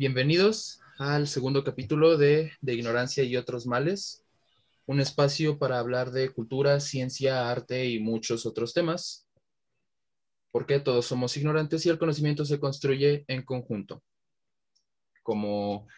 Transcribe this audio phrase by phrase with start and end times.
[0.00, 4.24] Bienvenidos al segundo capítulo de, de Ignorancia y otros males,
[4.86, 9.26] un espacio para hablar de cultura, ciencia, arte y muchos otros temas,
[10.52, 14.04] porque todos somos ignorantes y el conocimiento se construye en conjunto.
[15.24, 15.88] Como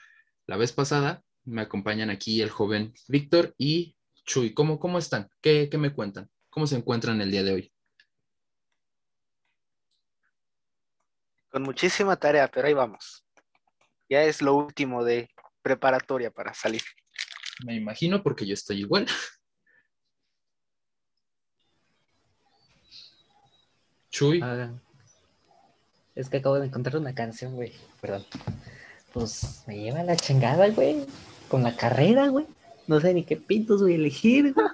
[0.46, 4.54] la vez pasada, me acompañan aquí el joven Víctor y Chuy.
[4.54, 5.28] ¿Cómo, cómo están?
[5.42, 6.30] ¿Qué, ¿Qué me cuentan?
[6.48, 7.72] ¿Cómo se encuentran el día de hoy?
[11.50, 13.26] Con muchísima tarea, pero ahí vamos.
[14.10, 15.30] Ya es lo último de
[15.62, 16.82] preparatoria para salir.
[17.64, 19.06] Me imagino porque yo estoy igual.
[24.10, 24.40] Chuy.
[24.42, 24.72] Ah,
[26.16, 27.72] es que acabo de encontrar una canción, güey.
[28.00, 28.26] Perdón.
[29.12, 31.06] Pues me lleva la chingada, güey.
[31.48, 32.46] Con la carrera, güey.
[32.88, 34.66] No sé ni qué pintos voy a elegir, güey.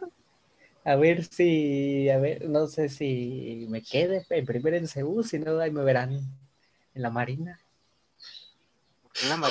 [0.85, 5.39] A ver si, a ver, no sé si me quede en primer en CU, si
[5.39, 7.61] no, ahí me verán en la marina.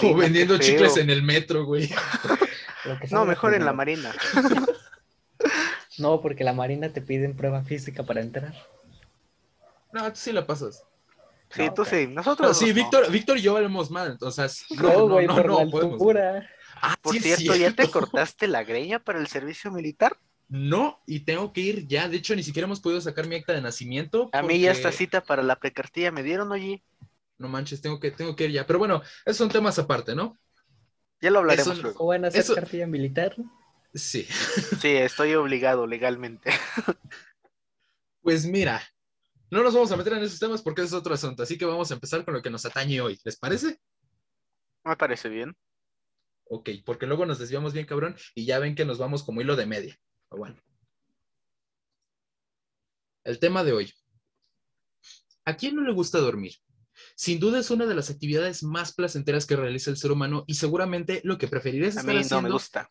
[0.03, 1.89] O vendiendo chicles en el metro, güey.
[3.09, 4.13] No, mejor en la marina.
[5.97, 8.53] No, porque la marina te piden prueba física para entrar.
[9.93, 10.83] No, tú sí la pasas.
[11.49, 12.07] Sí, No, tú sí.
[12.07, 12.73] Nosotros No, sí, no.
[12.73, 14.17] Víctor, Víctor y yo valemos mal.
[14.19, 16.49] O sea, sí, No, güey, por la altura.
[16.81, 20.17] Ah, Por sí cierto, ¿ya te cortaste la greña para el servicio militar?
[20.49, 22.07] No, y tengo que ir ya.
[22.09, 24.29] De hecho, ni siquiera hemos podido sacar mi acta de nacimiento.
[24.33, 26.83] A mí ya esta cita para la precartilla me dieron, oye.
[27.37, 28.65] No manches, tengo que, tengo que ir ya.
[28.65, 30.37] Pero bueno, esos son temas aparte, ¿no?
[31.21, 32.03] Ya lo hablaremos Eso- luego.
[32.03, 33.35] ¿O van a hacer Eso- cartilla militar?
[33.93, 34.27] Sí.
[34.81, 36.51] Sí, estoy obligado legalmente.
[38.21, 38.81] Pues mira,
[39.51, 41.43] no nos vamos a meter en esos temas porque ese es otro asunto.
[41.43, 43.19] Así que vamos a empezar con lo que nos atañe hoy.
[43.23, 43.79] ¿Les parece?
[44.83, 45.55] Me parece bien.
[46.45, 49.55] Ok, porque luego nos desviamos bien, cabrón, y ya ven que nos vamos como hilo
[49.55, 49.95] de media.
[50.27, 50.55] Pero bueno.
[53.23, 53.93] El tema de hoy.
[55.45, 56.55] ¿A quién no le gusta dormir?
[57.15, 60.55] Sin duda es una de las actividades más placenteras que realiza el ser humano y
[60.55, 62.89] seguramente lo que preferirías A estar mí no haciendo, me gusta.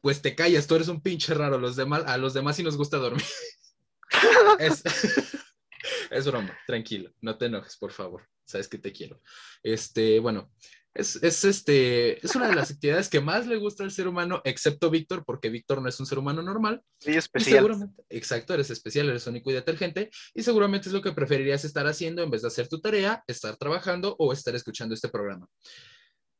[0.00, 2.76] pues te callas, tú eres un pinche raro, los demás, a los demás sí nos
[2.76, 3.24] gusta dormir.
[4.58, 4.82] es,
[6.10, 9.20] es broma, tranquilo, no te enojes, por favor, sabes que te quiero.
[9.62, 10.50] Este, bueno,
[10.94, 14.42] es, es, este, es una de las actividades que más le gusta al ser humano,
[14.44, 16.82] excepto Víctor, porque Víctor no es un ser humano normal.
[17.04, 17.58] Y especial.
[17.58, 21.86] seguramente, exacto, eres especial, eres único y detergente, y seguramente es lo que preferirías estar
[21.86, 25.46] haciendo en vez de hacer tu tarea, estar trabajando o estar escuchando este programa.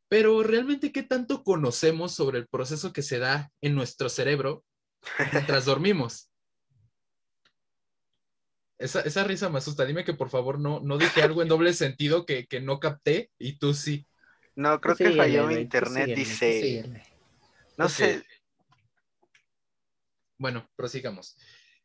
[0.09, 4.65] Pero realmente, ¿qué tanto conocemos sobre el proceso que se da en nuestro cerebro
[5.33, 6.29] mientras dormimos?
[8.77, 9.85] Esa, esa risa me asusta.
[9.85, 13.31] Dime que por favor no, no dije algo en doble sentido que, que no capté
[13.39, 14.07] y tú sí.
[14.61, 16.61] No, creo que falló mi internet, síguele, dice.
[16.61, 17.03] síguele.
[17.79, 18.23] No sé.
[20.37, 21.39] Bueno, prosigamos.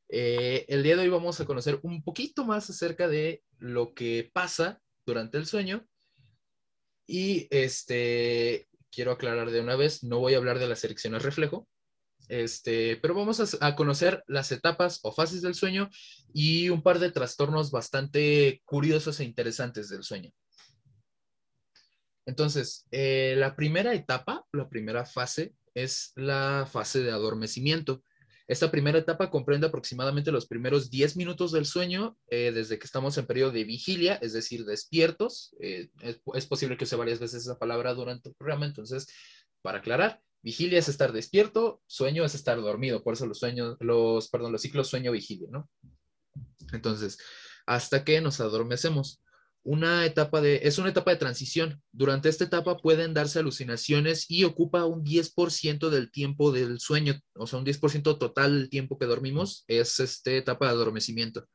[0.10, 4.30] Eh, el día de hoy vamos a conocer un poquito más acerca de lo que
[4.34, 5.88] pasa durante el sueño.
[7.08, 11.70] Y este, quiero aclarar de una vez, no voy a hablar de las erecciones reflejo,
[12.28, 15.90] este, pero vamos a, a conocer las etapas o fases del sueño
[16.34, 20.34] y un par de trastornos bastante curiosos e interesantes del sueño.
[22.26, 28.04] Entonces, eh, la primera etapa, la primera fase es la fase de adormecimiento.
[28.48, 33.18] Esta primera etapa comprende aproximadamente los primeros 10 minutos del sueño, eh, desde que estamos
[33.18, 35.56] en periodo de vigilia, es decir, despiertos.
[35.60, 39.08] Eh, es, es posible que use varias veces esa palabra durante el programa, entonces,
[39.62, 44.30] para aclarar, vigilia es estar despierto, sueño es estar dormido, por eso los sueños, los,
[44.30, 45.68] perdón, los ciclos sueño-vigilia, ¿no?
[46.72, 47.18] Entonces,
[47.66, 49.22] hasta que nos adormecemos.
[49.66, 51.82] Una etapa de, es una etapa de transición.
[51.92, 57.48] Durante esta etapa pueden darse alucinaciones y ocupa un 10% del tiempo del sueño, o
[57.48, 61.48] sea, un 10% total del tiempo que dormimos es esta etapa de adormecimiento.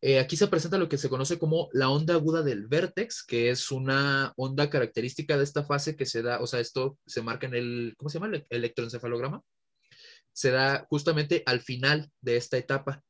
[0.00, 3.50] Eh, aquí se presenta lo que se conoce como la onda aguda del vértex, que
[3.50, 7.46] es una onda característica de esta fase que se da, o sea, esto se marca
[7.46, 8.34] en el, ¿cómo se llama?
[8.34, 9.42] El electroencefalograma.
[10.32, 13.02] Se da justamente al final de esta etapa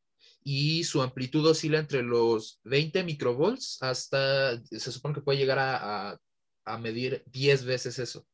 [0.44, 6.18] y su amplitud oscila entre los 20 microvolts hasta, se supone que puede llegar a,
[6.66, 8.26] a, medir 10 veces eso.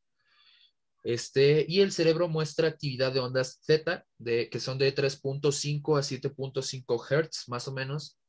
[1.03, 6.01] Este, y el cerebro muestra actividad de ondas Z, de, que son de 3.5 a
[6.01, 8.19] 7.5 Hertz, más o menos.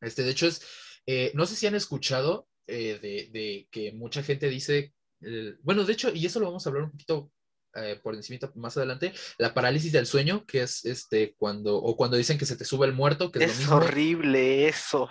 [0.00, 0.60] Este, de hecho, es,
[1.06, 5.84] eh, no sé si han escuchado eh, de, de, que mucha gente dice, eh, bueno,
[5.84, 7.30] de hecho, y eso lo vamos a hablar un poquito
[7.74, 12.16] eh, por encima más adelante, la parálisis del sueño, que es este cuando, o cuando
[12.16, 13.76] dicen que se te sube el muerto, que es, Es lo mismo.
[13.76, 15.08] horrible eso.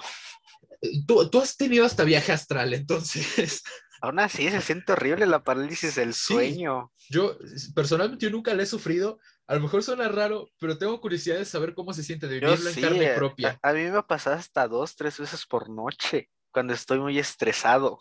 [1.07, 3.63] Tú, tú, has tenido hasta viaje astral, entonces.
[4.01, 6.33] Aún así, se siente horrible la parálisis del Sí.
[6.33, 6.91] sueño.
[7.09, 7.35] Yo,
[7.73, 9.19] personalmente, yo nunca la he sufrido.
[9.47, 12.49] A lo mejor suena raro, pero tengo curiosidad de saber cómo se siente de Yo
[12.49, 13.59] vivirlo sí, en carne eh, propia.
[13.63, 17.17] A, a mí me ha pasado hasta dos, tres veces por noche, cuando estoy muy
[17.17, 17.97] estresado.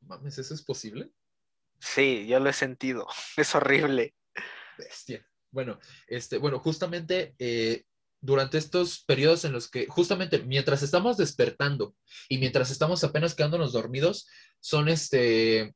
[0.00, 1.10] Mames, ¿eso es posible?
[1.82, 3.06] Sí, yo lo he sentido.
[3.36, 4.14] Es horrible.
[4.78, 5.26] Bestia.
[5.50, 7.84] Bueno, este, bueno, justamente eh,
[8.20, 11.94] durante estos periodos en los que, justamente mientras estamos despertando
[12.28, 14.28] y mientras estamos apenas quedándonos dormidos,
[14.60, 15.74] son este,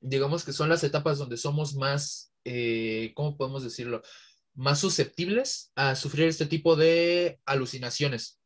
[0.00, 4.02] digamos que son las etapas donde somos más, eh, ¿cómo podemos decirlo?
[4.54, 8.40] Más susceptibles a sufrir este tipo de alucinaciones.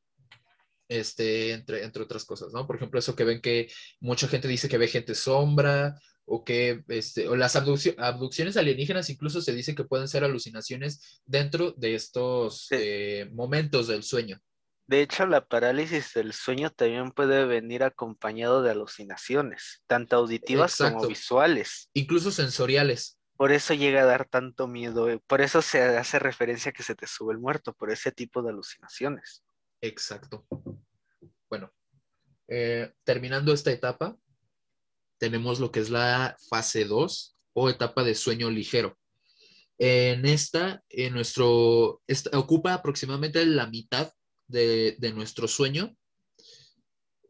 [0.88, 2.64] Este, entre, entre otras cosas, ¿no?
[2.64, 3.68] Por ejemplo, eso que ven que
[3.98, 9.40] mucha gente dice que ve gente sombra, o que este, o las abducciones alienígenas incluso
[9.40, 14.40] se dice que pueden ser alucinaciones dentro de estos eh, momentos del sueño.
[14.88, 21.08] De hecho, la parálisis del sueño también puede venir acompañado de alucinaciones, tanto auditivas como
[21.08, 21.90] visuales.
[21.92, 23.18] Incluso sensoriales.
[23.36, 26.84] Por eso llega a dar tanto miedo, eh, por eso se hace referencia a que
[26.84, 29.42] se te sube el muerto, por ese tipo de alucinaciones.
[29.80, 30.46] Exacto.
[31.50, 31.72] Bueno,
[32.48, 34.16] eh, terminando esta etapa,
[35.18, 38.98] tenemos lo que es la fase 2 o etapa de sueño ligero.
[39.78, 42.00] En esta, en nuestro,
[42.32, 44.10] ocupa aproximadamente la mitad
[44.48, 45.94] de, nuestro sueño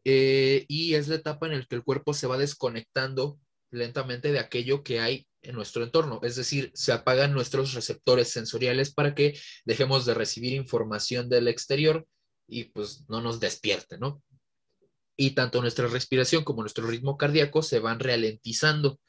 [0.05, 3.39] eh, y es la etapa en la que el cuerpo se va desconectando
[3.71, 6.19] lentamente de aquello que hay en nuestro entorno.
[6.23, 12.07] Es decir, se apagan nuestros receptores sensoriales para que dejemos de recibir información del exterior
[12.47, 14.21] y pues no nos despierte, ¿no?
[15.17, 18.99] Y tanto nuestra respiración como nuestro ritmo cardíaco se van ralentizando.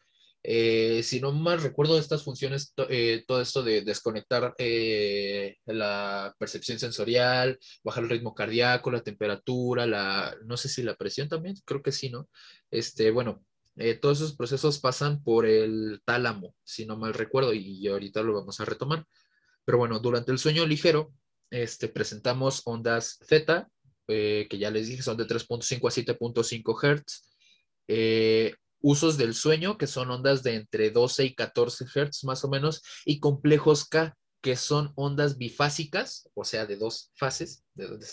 [0.43, 6.79] Eh, si no mal recuerdo estas funciones, eh, todo esto de desconectar eh, la percepción
[6.79, 11.83] sensorial, bajar el ritmo cardíaco, la temperatura, la, no sé si la presión también, creo
[11.83, 12.29] que sí, ¿no?
[12.71, 13.45] Este, bueno,
[14.01, 18.59] todos esos procesos pasan por el tálamo, si no mal recuerdo, y ahorita lo vamos
[18.61, 19.07] a retomar.
[19.65, 21.13] Pero bueno, durante el sueño ligero,
[21.51, 23.69] este, presentamos ondas Z,
[24.09, 27.23] eh, que ya les dije son de 3.5 a 7.5 Hz.
[27.89, 32.49] Eh, usos del sueño, que son ondas de entre 12 y 14 Hz más o
[32.49, 37.65] menos, y complejos K, que son ondas bifásicas, o sea, de dos fases,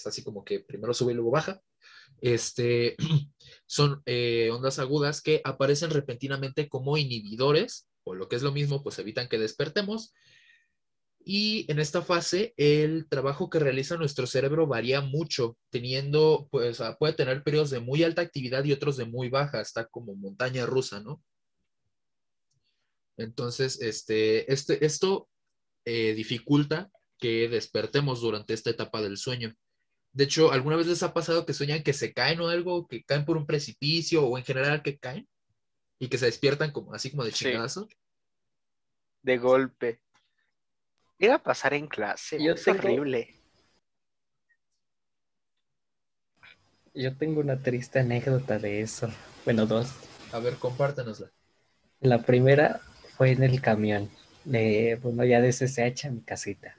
[0.05, 1.61] así como que primero sube y luego baja.
[2.21, 2.95] Este,
[3.67, 8.83] son eh, ondas agudas que aparecen repentinamente como inhibidores, o lo que es lo mismo,
[8.83, 10.13] pues evitan que despertemos,
[11.27, 17.13] y en esta fase, el trabajo que realiza nuestro cerebro varía mucho, teniendo, pues, puede
[17.13, 20.99] tener periodos de muy alta actividad y otros de muy baja, está como montaña rusa,
[20.99, 21.23] ¿no?
[23.17, 25.27] Entonces, este, este, esto
[25.83, 29.55] eh, dificulta que despertemos durante esta etapa del sueño.
[30.13, 33.03] De hecho, ¿alguna vez les ha pasado que sueñan que se caen o algo, que
[33.03, 35.27] caen por un precipicio o en general que caen
[35.97, 37.87] y que se despiertan como así como de chingadazo?
[39.23, 40.04] De golpe.
[41.17, 43.35] Llega a pasar en clase, Yo es horrible.
[46.95, 49.09] Yo tengo una triste anécdota de eso.
[49.43, 49.93] Bueno, dos.
[50.31, 51.29] A ver, compártanosla.
[51.99, 52.79] La primera
[53.17, 54.09] fue en el camión,
[54.45, 56.77] de, bueno, ya de SSH a mi casita.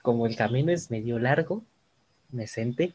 [0.00, 1.62] Como el camino es medio largo,
[2.30, 2.94] me senté.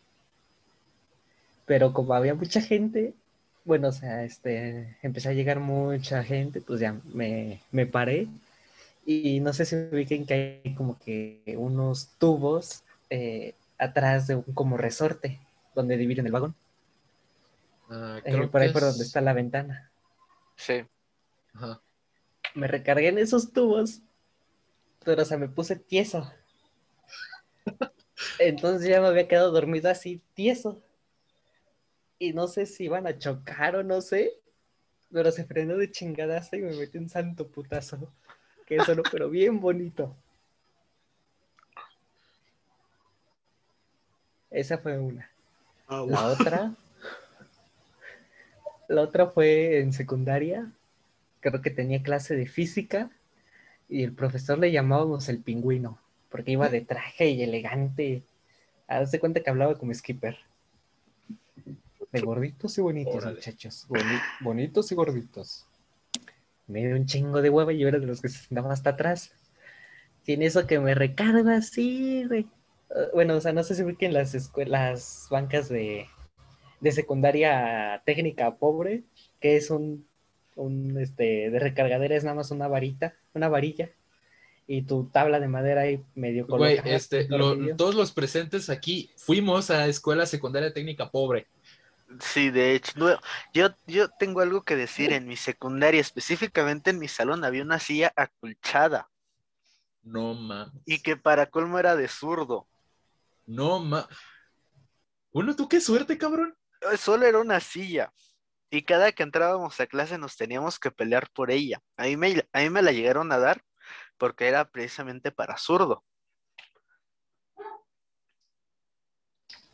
[1.65, 3.13] Pero como había mucha gente,
[3.65, 8.27] bueno, o sea, este, empecé a llegar mucha gente, pues ya me, me paré
[9.12, 14.54] y no sé si ubiquen que hay como que unos tubos eh, atrás de un
[14.54, 15.40] como resorte
[15.75, 16.56] donde dividen el vagón.
[17.90, 19.92] Ah, eh, por ahí por donde está la ventana.
[20.56, 20.86] Sí.
[22.56, 24.01] Me recargué en esos tubos,
[25.03, 26.32] pero o sea, me puse tieso.
[28.39, 30.82] Entonces ya me había quedado dormido así, tieso.
[32.18, 34.32] Y no sé si iban a chocar o no sé,
[35.12, 38.13] pero se frenó de chingadazo y me metí un santo putazo
[38.78, 40.16] que solo, pero bien bonito.
[44.50, 45.30] Esa fue una.
[45.88, 46.74] Ah, la otra.
[48.88, 50.72] La otra fue en secundaria.
[51.42, 53.10] Creo que tenía clase de física.
[53.90, 56.00] Y el profesor le llamábamos el pingüino.
[56.30, 58.24] Porque iba de traje y elegante.
[58.88, 60.38] Hazte cuenta que hablaba como skipper.
[62.12, 63.88] De gorditos y bonitos, muchachos.
[64.40, 65.66] bonitos y gorditos
[66.72, 68.92] me dio un chingo de hueva y yo era de los que se sentaban hasta
[68.92, 69.32] atrás.
[70.24, 72.48] Tiene eso que me recarga así, güey.
[72.90, 76.08] Ah, bueno, o sea, no sé si que en las escuelas, bancas de,
[76.92, 79.04] secundaria técnica pobre,
[79.40, 80.08] que es un,
[80.56, 83.90] un, este, de recargadera, es nada más una varita, una varilla,
[84.68, 87.28] y tu tabla de madera ahí medio Güey, este,
[87.75, 91.48] todos los presentes aquí fuimos a escuela secundaria técnica pobre.
[92.20, 92.94] Sí, de hecho,
[93.53, 95.13] yo, yo tengo algo que decir.
[95.13, 99.10] En mi secundaria, específicamente en mi salón, había una silla acolchada.
[100.03, 100.72] No ma.
[100.86, 102.68] Y que para colmo era de zurdo.
[103.46, 104.08] No ma.
[105.34, 106.56] Bueno, ¿tú qué suerte, cabrón?
[106.91, 108.12] Eh, solo era una silla.
[108.72, 111.82] y cada que entrábamos a clase nos teníamos que pelear por ella.
[111.98, 113.63] A mí me, a mí me la llegaron a dar
[114.18, 116.03] porque era precisamente para zurdo.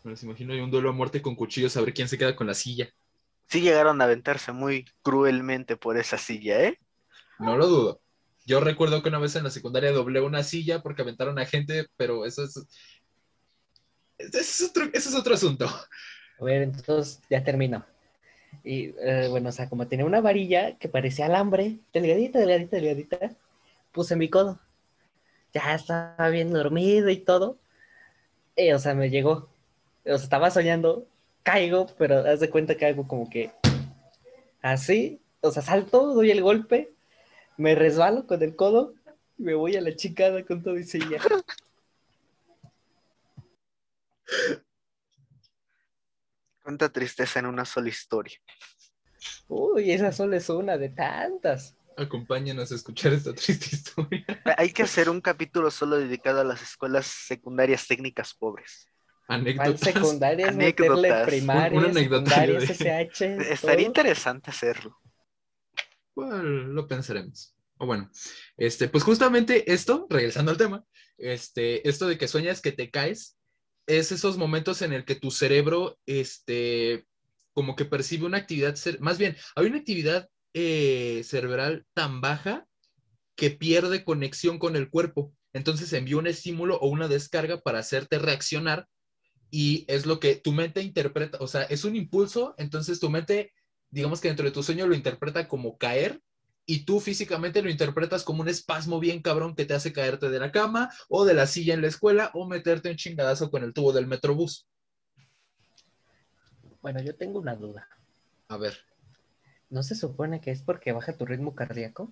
[0.07, 2.33] Me los imagino hay un duelo a muerte con cuchillos a ver quién se queda
[2.33, 2.87] con la silla.
[3.49, 6.79] Sí llegaron a aventarse muy cruelmente por esa silla, ¿eh?
[7.39, 8.01] No lo dudo.
[8.45, 11.87] Yo recuerdo que una vez en la secundaria doblé una silla porque aventaron a gente,
[11.97, 12.55] pero eso es.
[14.17, 15.65] Ese es otro, ese es otro asunto.
[15.65, 17.85] A ver, entonces ya termino.
[18.63, 23.35] Y eh, bueno, o sea, como tenía una varilla que parecía alambre, delgadita, delgadita, delgadita,
[23.91, 24.57] puse mi codo.
[25.53, 27.57] Ya estaba bien dormido y todo.
[28.55, 29.49] Y, o sea, me llegó.
[30.07, 31.07] O sea, estaba soñando,
[31.43, 33.51] caigo, pero haz de cuenta que hago como que
[34.61, 36.93] así, o sea, salto, doy el golpe,
[37.57, 38.93] me resbalo con el codo
[39.37, 41.19] y me voy a la chicada con todo y silla.
[46.63, 48.37] Cuánta tristeza en una sola historia.
[49.47, 51.75] Uy, esa solo es una de tantas.
[51.95, 54.25] Acompáñanos a escuchar esta triste historia.
[54.57, 58.87] Hay que hacer un capítulo solo dedicado a las escuelas secundarias técnicas pobres.
[59.27, 59.79] ¿Cuál Anécdotas.
[59.81, 60.95] secundaria es Anécdotas.
[61.01, 63.87] meterle primaria, Un- secundaria, de- SSH, Estaría todo?
[63.87, 64.97] interesante hacerlo.
[66.15, 67.53] Bueno, lo pensaremos.
[67.77, 68.09] O bueno,
[68.57, 70.83] este, pues justamente esto, regresando al tema,
[71.17, 73.37] este, esto de que sueñas que te caes,
[73.85, 77.05] es esos momentos en el que tu cerebro, este,
[77.53, 82.65] como que percibe una actividad, más bien, hay una actividad eh, cerebral tan baja
[83.35, 85.33] que pierde conexión con el cuerpo.
[85.53, 88.87] Entonces envía un estímulo o una descarga para hacerte reaccionar
[89.49, 93.53] y es lo que tu mente interpreta, o sea, es un impulso, entonces tu mente,
[93.89, 96.21] digamos que dentro de tu sueño lo interpreta como caer
[96.65, 100.39] y tú físicamente lo interpretas como un espasmo bien cabrón que te hace caerte de
[100.39, 103.73] la cama o de la silla en la escuela o meterte un chingadazo con el
[103.73, 104.67] tubo del metrobús.
[106.81, 107.87] Bueno, yo tengo una duda.
[108.49, 108.77] A ver,
[109.69, 112.11] ¿No se supone que es porque baja tu ritmo cardíaco?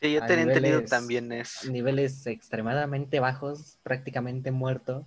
[0.00, 1.68] Sí, yo tenía entendido también es.
[1.68, 5.06] Niveles extremadamente bajos, prácticamente muerto,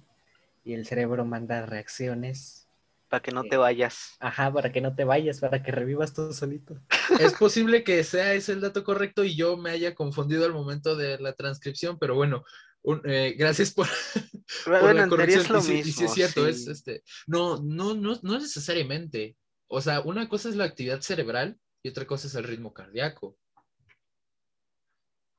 [0.68, 2.68] y el cerebro manda reacciones.
[3.10, 4.16] Para que no te vayas.
[4.20, 6.82] Ajá, para que no te vayas, para que revivas tú solito.
[7.22, 10.96] es posible que sea ese el dato correcto y yo me haya confundido al momento
[10.98, 12.44] de la transcripción, pero bueno,
[12.82, 13.88] un- eh, gracias por,
[14.66, 15.42] por Bueno, la corrección.
[15.46, 15.94] es lo y, sí, y mismo.
[15.94, 16.50] sí es cierto, sí.
[16.50, 17.04] es este.
[17.28, 19.38] No, no, no, no necesariamente.
[19.68, 23.38] O sea, una cosa es la actividad cerebral y otra cosa es el ritmo cardíaco.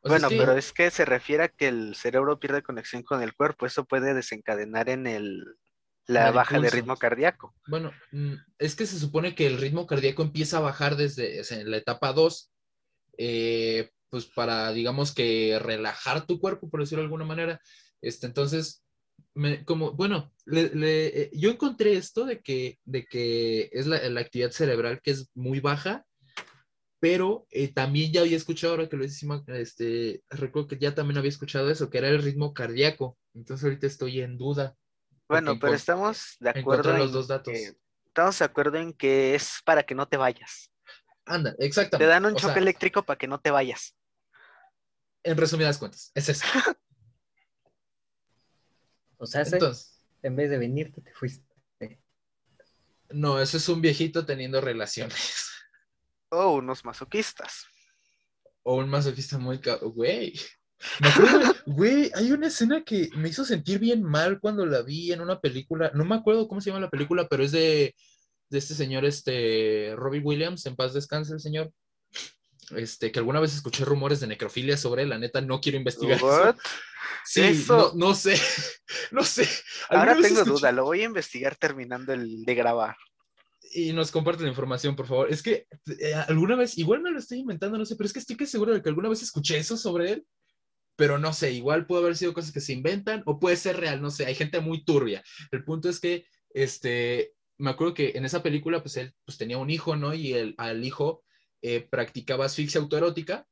[0.03, 3.35] O Bueno, pero es que se refiere a que el cerebro pierde conexión con el
[3.35, 3.67] cuerpo.
[3.67, 5.45] Eso puede desencadenar en el,
[6.07, 7.55] la baja de ritmo cardíaco.
[7.67, 11.45] Bueno, mm, es que se supone que el ritmo cardíaco empieza a bajar desde o
[11.45, 12.51] sea, en la etapa 2,
[13.19, 17.61] eh, pues para, digamos que relajar tu cuerpo, por decirlo de alguna manera.
[18.01, 18.85] Este, entonces,
[19.35, 24.09] me- como, bueno, le- le- eh, yo encontré esto de que, de que es la,
[24.09, 26.07] la actividad cerebral que es muy baja,
[27.01, 31.19] pero eh, también ya había escuchado, ahora que lo Sima, este, recuerdo que ya también
[31.19, 33.17] había escuchado eso, que era el ritmo cardíaco.
[33.35, 34.77] Entonces ahorita estoy en duda.
[35.29, 37.53] Bueno, pero estamos de acuerdo en los dos datos.
[37.53, 37.77] que,
[38.07, 40.73] estamos de acuerdo en que es para que no te vayas.
[41.25, 42.11] Anda, Te exactamente.
[42.11, 43.95] dan un O choque sea, eléctrico para que no te vayas.
[45.23, 46.45] En resumidas cuentas, es eso.
[49.21, 51.45] O sea, se- Entonces, en vez de venirte, te fuiste.
[53.11, 55.51] no, eso es un viejito teniendo relaciones.
[56.31, 57.67] O unos masoquistas.
[58.63, 59.61] O un masoquista muy...
[59.83, 60.39] Güey.
[61.01, 65.13] Me acuerdo, güey, hay una escena que me hizo sentir bien mal cuando la vi
[65.13, 65.91] en una película.
[65.95, 67.97] No me acuerdo cómo se llama la película, pero es de,
[68.49, 71.73] de este señor, este, Robbie Williams, en paz descanse el señor.
[72.77, 76.19] Este, que alguna vez escuché rumores de necrofilia sobre él, la neta no quiero investigar
[76.19, 76.27] eso.
[76.27, 76.57] What?
[77.25, 78.39] Sí, Eso- No, no sé,
[79.11, 79.49] no sé.
[79.89, 82.97] Ahora tengo escuché- duda, lo voy a investigar terminando el de grabar.
[83.73, 85.31] Y nos comparten la información, por favor.
[85.31, 85.67] Es que
[86.01, 88.47] eh, alguna vez, igual me lo estoy inventando, no sé, pero es que estoy que
[88.47, 90.27] seguro de que alguna vez escuché eso sobre él,
[90.97, 94.01] pero no sé, igual puede haber sido cosas que se inventan o puede ser real,
[94.03, 95.23] no sé, hay gente muy turbia.
[95.53, 99.59] El punto es que, este, me acuerdo que en esa película, pues él pues, tenía
[99.59, 100.15] un hijo, ¿no?
[100.15, 101.25] Y el, al hijo
[101.63, 103.47] eh, practicaba asfixia autoerótica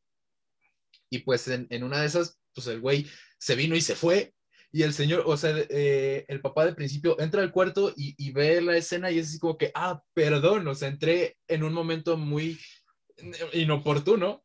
[1.10, 3.06] y pues en, en una de esas, pues el güey
[3.38, 4.34] se vino y se fue.
[4.76, 8.32] Y el señor, o sea, eh, el papá de principio entra al cuarto y, y
[8.32, 11.72] ve la escena y es así como que, ah, perdón, o sea, entré en un
[11.72, 12.58] momento muy
[13.52, 14.44] inoportuno.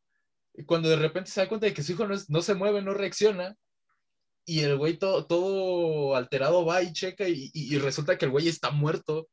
[0.53, 2.53] Y cuando de repente se da cuenta de que su hijo no, es- no se
[2.55, 3.57] mueve, no reacciona,
[4.45, 8.31] y el güey todo, todo alterado va y checa y, y- y resulta que el
[8.31, 9.27] güey está muerto.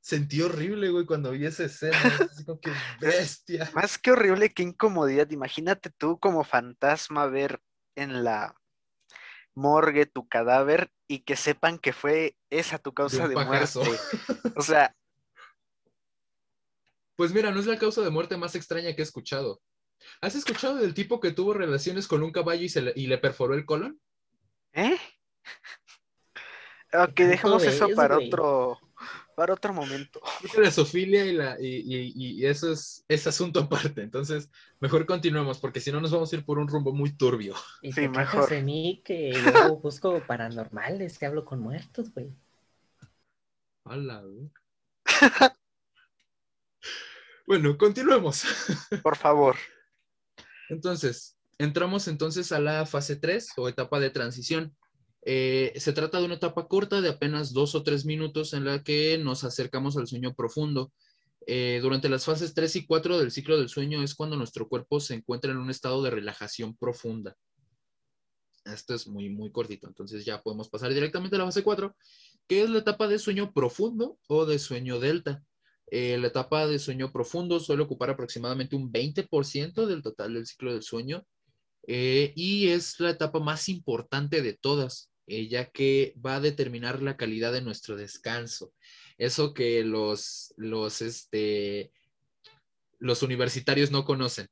[0.00, 1.96] Sentí horrible, güey, cuando vi esa escena.
[1.98, 3.70] es así como que bestia.
[3.74, 5.30] Más que horrible, qué incomodidad.
[5.30, 7.60] Imagínate tú como fantasma ver
[7.96, 8.56] en la
[9.54, 13.80] morgue tu cadáver y que sepan que fue esa tu causa de, muerte.
[14.56, 14.94] O sea,
[17.16, 19.60] Pues mira, no es la causa de muerte más extraña que he escuchado.
[20.20, 23.18] ¿Has escuchado del tipo que tuvo relaciones con un caballo y, se le, y le
[23.18, 24.00] perforó el colon?
[24.72, 24.98] ¿Eh?
[26.92, 28.78] Ok, ¿Qué dejemos eso es, para otro,
[29.42, 30.20] para otro momento.
[30.56, 34.02] La zoofilia y, la, y, y- y eso es, es asunto aparte.
[34.02, 37.56] Entonces, mejor continuemos porque si no nos vamos a ir por un rumbo muy turbio.
[37.82, 38.48] Y Sí, mejor.
[38.48, 42.30] de mí que yo busco paranormales, que hablo con muertos, güey.
[43.84, 44.48] Ala, güey.
[47.48, 48.44] bueno, continuemos.
[49.02, 49.56] Por favor.
[50.68, 54.72] Entonces, entramos entonces a la fase 3 o etapa de transición.
[55.24, 58.82] Eh, se trata de una etapa corta de apenas dos o tres minutos en la
[58.82, 60.92] que nos acercamos al sueño profundo.
[61.46, 65.00] Eh, durante las fases 3 y 4 del ciclo del sueño es cuando nuestro cuerpo
[65.00, 67.36] se encuentra en un estado de relajación profunda.
[68.64, 71.96] Esto es muy, muy cortito, entonces ya podemos pasar directamente a la fase 4,
[72.46, 75.42] que es la etapa de sueño profundo o de sueño delta.
[75.90, 80.72] Eh, la etapa de sueño profundo suele ocupar aproximadamente un 20% del total del ciclo
[80.72, 81.26] del sueño
[81.84, 87.16] y es la etapa más importante de todas, eh, ya que va a determinar la
[87.16, 88.72] calidad de nuestro descanso.
[89.18, 91.92] Eso que los, los, este,
[92.98, 94.48] los universitarios no conocen.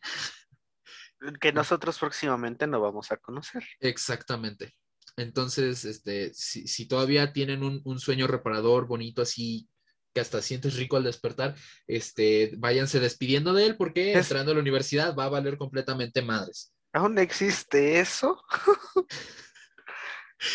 [1.40, 3.64] Que nosotros próximamente no vamos a conocer.
[3.80, 4.74] Exactamente.
[5.16, 9.68] Entonces, este, si, si todavía tienen un, un sueño reparador, bonito, así
[10.14, 11.54] que hasta sientes rico al despertar,
[11.86, 16.22] este, váyanse despidiendo de él porque Es- entrando a la universidad va a valer completamente
[16.22, 16.72] madres.
[16.92, 18.42] ¿Aún existe eso?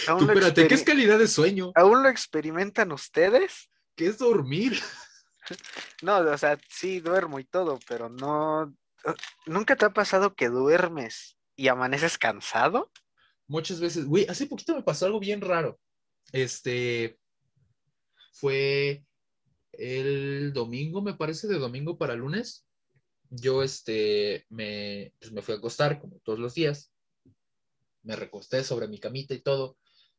[0.08, 1.72] ¿Aún, Tú, espérate, ¿qué es calidad de sueño?
[1.76, 3.70] ¿Aún lo experimentan ustedes?
[3.96, 4.80] ¿Qué es dormir?
[6.02, 8.76] No, o sea, sí duermo y todo, pero no.
[9.46, 12.92] ¿Nunca te ha pasado que duermes y amaneces cansado?
[13.48, 15.80] Muchas veces, güey, hace poquito me pasó algo bien raro.
[16.32, 17.20] Este,
[18.34, 19.06] fue
[19.74, 22.66] el domingo, me parece, de domingo para lunes.
[23.30, 26.92] Yo, este, me, pues me fui a acostar como todos los días.
[28.06, 29.78] Me recosté sobre mi camita y todo.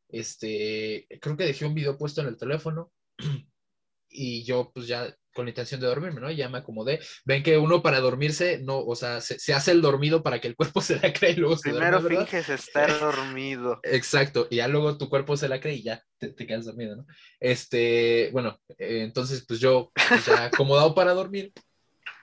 [0.09, 2.93] Este, creo que dejé un video puesto en el teléfono
[4.11, 6.31] y yo, pues ya con la intención de dormirme, ¿no?
[6.31, 6.99] Ya me acomodé.
[7.25, 10.49] Ven que uno para dormirse, no, o sea, se, se hace el dormido para que
[10.49, 13.79] el cuerpo se la cree y luego se Primero finges estar dormido.
[13.85, 16.97] Exacto, y ya luego tu cuerpo se la cree y ya te, te quedas dormido,
[16.97, 17.07] ¿no?
[17.39, 21.53] Este, bueno, eh, entonces pues yo pues, ya acomodado para dormir,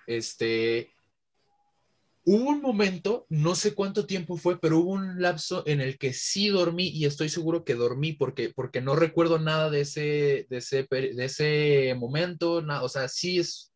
[0.07, 0.93] este,
[2.25, 6.13] hubo un momento, no sé cuánto tiempo fue, pero hubo un lapso en el que
[6.13, 10.57] sí dormí y estoy seguro que dormí porque, porque no recuerdo nada de ese, de
[10.57, 13.73] ese, de ese momento, nada, o sea, sí es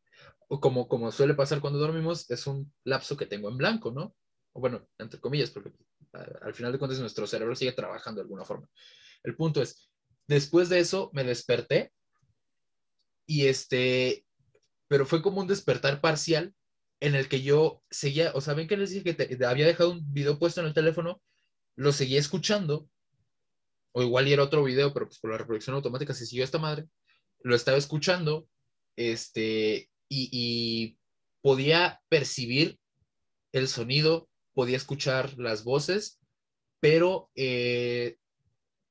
[0.48, 4.16] como, como suele pasar cuando dormimos, es un lapso que tengo en blanco, ¿no?
[4.54, 5.74] Bueno, entre comillas, porque
[6.42, 8.70] al final de cuentas nuestro cerebro sigue trabajando de alguna forma.
[9.24, 9.90] El punto es,
[10.26, 11.92] después de eso me desperté
[13.26, 14.26] y este,
[14.88, 16.56] pero fue como un despertar parcial
[17.00, 20.14] en el que yo seguía, o sea, ven que les dije que había dejado un
[20.14, 21.22] video puesto en el teléfono,
[21.76, 22.90] lo seguía escuchando,
[23.92, 26.88] o igual era otro video, pero pues por la reproducción automática se siguió esta madre,
[27.42, 28.48] lo estaba escuchando,
[28.96, 30.98] este, y, y
[31.42, 32.80] podía percibir
[33.52, 36.20] el sonido, podía escuchar las voces,
[36.80, 38.18] pero eh,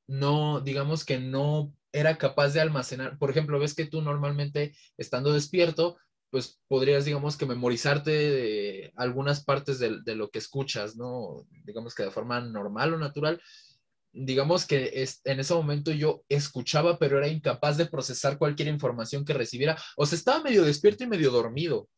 [0.06, 3.18] no, digamos que no era capaz de almacenar.
[3.18, 5.96] Por ejemplo, ves que tú normalmente estando despierto,
[6.30, 11.46] pues podrías, digamos que memorizarte de algunas partes de, de lo que escuchas, ¿no?
[11.64, 13.40] Digamos que de forma normal o natural.
[14.12, 19.24] Digamos que es, en ese momento yo escuchaba, pero era incapaz de procesar cualquier información
[19.24, 19.80] que recibiera.
[19.96, 21.88] O sea, estaba medio despierto y medio dormido.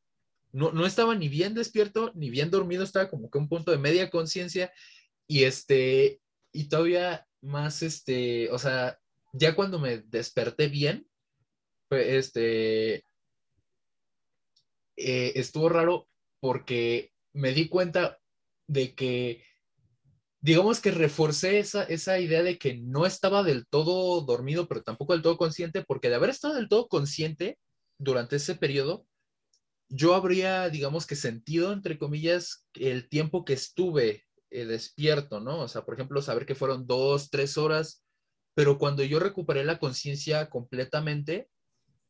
[0.53, 3.79] No, no estaba ni bien despierto ni bien dormido, estaba como que un punto de
[3.79, 4.73] media conciencia
[5.27, 6.21] y este,
[6.53, 8.99] y todavía más, este, o sea,
[9.33, 11.07] ya cuando me desperté bien,
[11.88, 13.05] fue, este,
[14.98, 16.08] eh, estuvo raro
[16.40, 18.18] porque me di cuenta
[18.66, 19.44] de que,
[20.40, 25.12] digamos que reforcé esa, esa idea de que no estaba del todo dormido, pero tampoco
[25.12, 27.58] del todo consciente, porque de haber estado del todo consciente
[27.98, 29.06] durante ese periodo,
[29.88, 35.61] yo habría, digamos que sentido, entre comillas, el tiempo que estuve eh, despierto, ¿no?
[35.61, 38.04] O sea, por ejemplo, saber que fueron dos, tres horas,
[38.54, 41.48] pero cuando yo recuperé la conciencia completamente,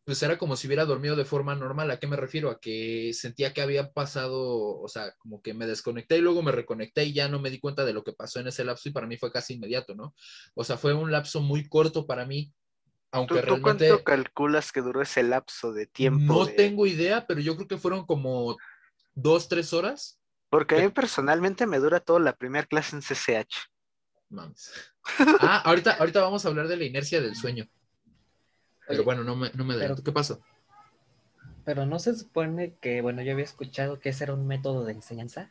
[0.09, 1.91] pues era como si hubiera dormido de forma normal.
[1.91, 2.49] ¿A qué me refiero?
[2.51, 6.51] A que sentía que había pasado, o sea, como que me desconecté y luego me
[6.51, 8.93] reconecté y ya no me di cuenta de lo que pasó en ese lapso y
[8.93, 10.15] para mí fue casi inmediato, ¿no?
[10.55, 12.51] O sea, fue un lapso muy corto para mí,
[13.11, 16.39] aunque ¿Tú, tú realmente cuánto calculas que duró ese lapso de tiempo?
[16.39, 18.57] no de- tengo idea, pero yo creo que fueron como
[19.15, 20.19] dos, tres horas.
[20.49, 23.69] Porque a mí personalmente me dura toda la primera clase en CCH.
[24.31, 24.73] Mames.
[25.41, 27.67] Ah, ahorita, ahorita vamos a hablar de la inercia del suño.
[28.89, 30.03] Pero Oye, bueno, no me, no me adelanto.
[30.03, 30.41] ¿Qué pasó?
[31.65, 34.93] Pero no se supone que, bueno, yo había escuchado que ese era un método de
[34.93, 35.51] enseñanza.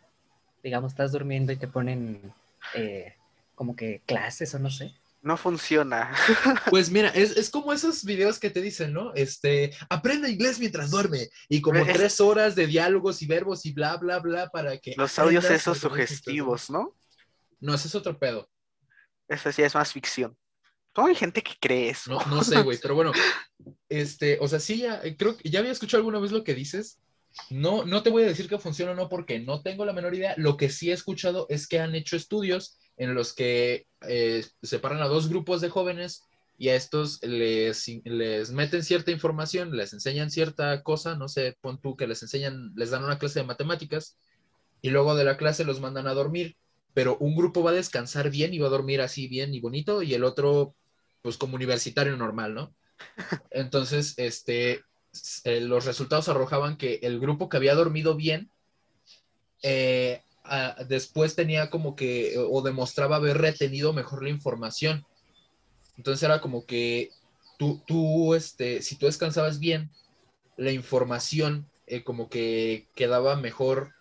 [0.63, 2.33] Digamos, estás durmiendo y te ponen
[2.73, 3.13] eh,
[3.55, 4.93] como que clases o no sé.
[5.21, 6.13] No funciona.
[6.69, 9.13] Pues mira, es, es como esos videos que te dicen, ¿no?
[9.13, 11.29] Este, aprende inglés mientras duerme.
[11.49, 14.95] Y como Es- tres horas de diálogos y verbos y bla, bla, bla para que.
[14.97, 16.95] Los audios esos sugestivos, ¿no?
[17.59, 18.49] No, ese es otro pedo.
[19.27, 20.37] Eso sí es más ficción.
[20.97, 22.09] ¿Cómo hay gente que cree eso?
[22.09, 23.11] No, no sé, güey, pero bueno,
[23.87, 26.55] este, o sea, sí, ya, eh, creo que ya había escuchado alguna vez lo que
[26.55, 26.99] dices.
[27.51, 30.15] No, no te voy a decir que funciona o no porque no tengo la menor
[30.15, 30.33] idea.
[30.37, 35.03] Lo que sí he escuchado es que han hecho estudios en los que eh, separan
[35.03, 36.23] a dos grupos de jóvenes
[36.57, 41.79] y a estos les, les meten cierta información, les enseñan cierta cosa, no sé, pon
[41.79, 44.17] tú que les enseñan, les dan una clase de matemáticas
[44.81, 46.57] y luego de la clase los mandan a dormir,
[46.95, 50.01] pero un grupo va a descansar bien y va a dormir así bien y bonito
[50.01, 50.73] y el otro
[51.27, 52.73] pues como universitario normal, ¿no?
[53.51, 54.85] Entonces, este,
[55.43, 58.49] eh, los resultados arrojaban que el grupo que había dormido bien,
[59.61, 60.21] eh,
[60.87, 65.05] después tenía como que, o demostraba haber retenido mejor la información.
[65.97, 67.09] Entonces era como que
[67.59, 69.91] tú, tú este, si tú descansabas bien,
[70.55, 73.95] la información eh, como que quedaba mejor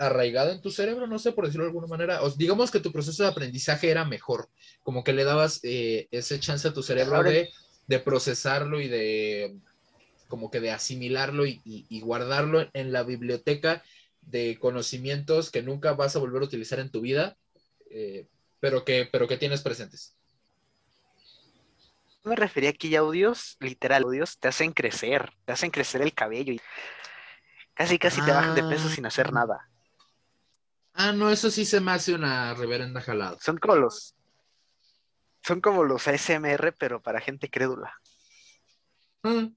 [0.00, 2.22] arraigada en tu cerebro, no sé, por decirlo de alguna manera.
[2.22, 4.48] O digamos que tu proceso de aprendizaje era mejor,
[4.82, 7.48] como que le dabas eh, ese chance a tu cerebro de,
[7.86, 9.56] de procesarlo y de
[10.28, 13.82] como que de asimilarlo y, y- y guardarlo en la biblioteca
[14.22, 17.36] de conocimientos que nunca vas a volver a utilizar en tu vida,
[17.90, 18.28] eh,
[18.60, 20.16] pero, que, pero que tienes presentes.
[22.22, 26.52] Me refería aquí a audios, literal, audios te hacen crecer, te hacen crecer el cabello
[26.52, 26.60] y
[27.74, 28.90] casi casi te bajan de peso Ah.
[28.94, 29.69] sin hacer nada.
[30.92, 33.38] Ah, no, eso sí se me hace una reverenda jalada.
[33.40, 34.14] Son como los
[35.42, 37.94] son como los ASMR, pero para gente crédula.
[39.22, 39.48] Ah.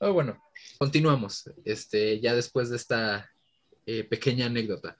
[0.00, 0.42] Ah, bueno,
[0.78, 1.50] continuamos.
[1.64, 3.30] Este, ya después de esta
[3.86, 4.98] eh, pequeña anécdota.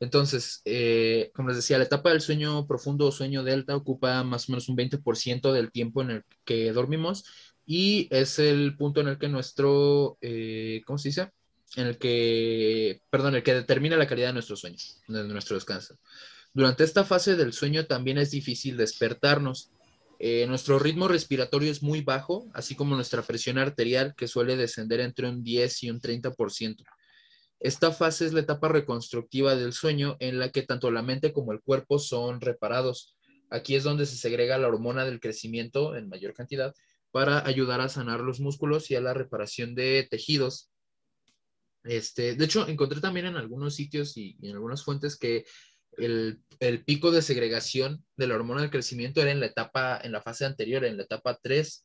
[0.00, 4.48] Entonces, eh, como les decía, la etapa del sueño profundo o sueño delta ocupa más
[4.48, 7.24] o menos un 20% del tiempo en el que dormimos
[7.64, 11.30] y es el punto en el que nuestro, eh, ¿cómo se dice?
[11.76, 15.98] En el que, perdón, el que determina la calidad de nuestro sueño, de nuestro descanso.
[16.52, 19.70] Durante esta fase del sueño también es difícil despertarnos.
[20.20, 25.00] Eh, nuestro ritmo respiratorio es muy bajo, así como nuestra presión arterial, que suele descender
[25.00, 26.84] entre un 10 y un 30%.
[27.58, 31.52] Esta fase es la etapa reconstructiva del sueño en la que tanto la mente como
[31.52, 33.16] el cuerpo son reparados.
[33.50, 36.74] Aquí es donde se segrega la hormona del crecimiento en mayor cantidad
[37.10, 40.70] para ayudar a sanar los músculos y a la reparación de tejidos.
[41.84, 45.44] Este, de hecho, encontré también en algunos sitios y, en algunas fuentes que
[45.98, 50.12] el, el, pico de segregación de la hormona del crecimiento era en la etapa, en
[50.12, 51.84] la fase anterior, en la etapa 3,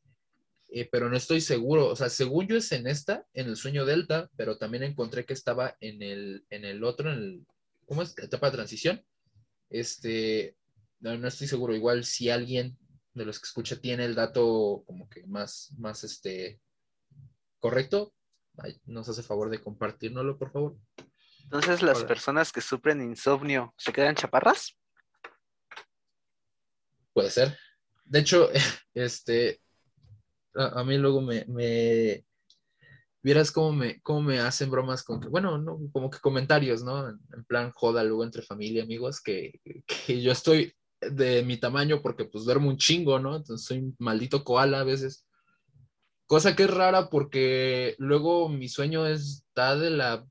[0.72, 1.88] eh, pero no estoy seguro.
[1.88, 5.34] O sea, según yo es en esta, en el sueño delta, pero también encontré que
[5.34, 7.48] estaba en el, en el otro, en el,
[7.86, 8.18] ¿cómo es?
[8.18, 9.04] Etapa de transición.
[9.70, 10.56] Este,
[11.00, 11.76] no, no estoy seguro.
[11.76, 12.78] Igual si alguien
[13.14, 16.62] de los que escucha tiene el dato como que más, más este,
[17.60, 18.14] correcto,
[18.86, 20.78] nos hace favor de compartirnoslo, por favor.
[21.44, 22.08] Entonces, las Hola.
[22.08, 24.78] personas que sufren insomnio se quedan chaparras.
[27.14, 27.58] Puede ser.
[28.06, 28.50] De hecho,
[28.94, 29.62] este,
[30.56, 32.26] a, a mí luego me, me,
[33.22, 37.10] vieras cómo me, cómo me hacen bromas con que, bueno, no, como que comentarios, ¿no?
[37.10, 42.02] En, en plan joda luego entre familia, amigos, que, que yo estoy de mi tamaño
[42.02, 43.36] porque pues duermo un chingo, ¿no?
[43.36, 45.26] Entonces soy un maldito koala a veces.
[46.30, 50.28] Cosa que es rara porque luego mi sueño está de la,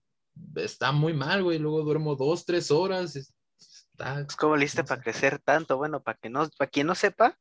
[0.54, 1.58] está muy mal, güey.
[1.58, 3.16] Luego duermo dos, tres horas.
[3.16, 5.76] Está, Pues, ¿Cómo le hiciste no para crecer tanto?
[5.76, 7.36] Bueno, para que no, para quien no sepa,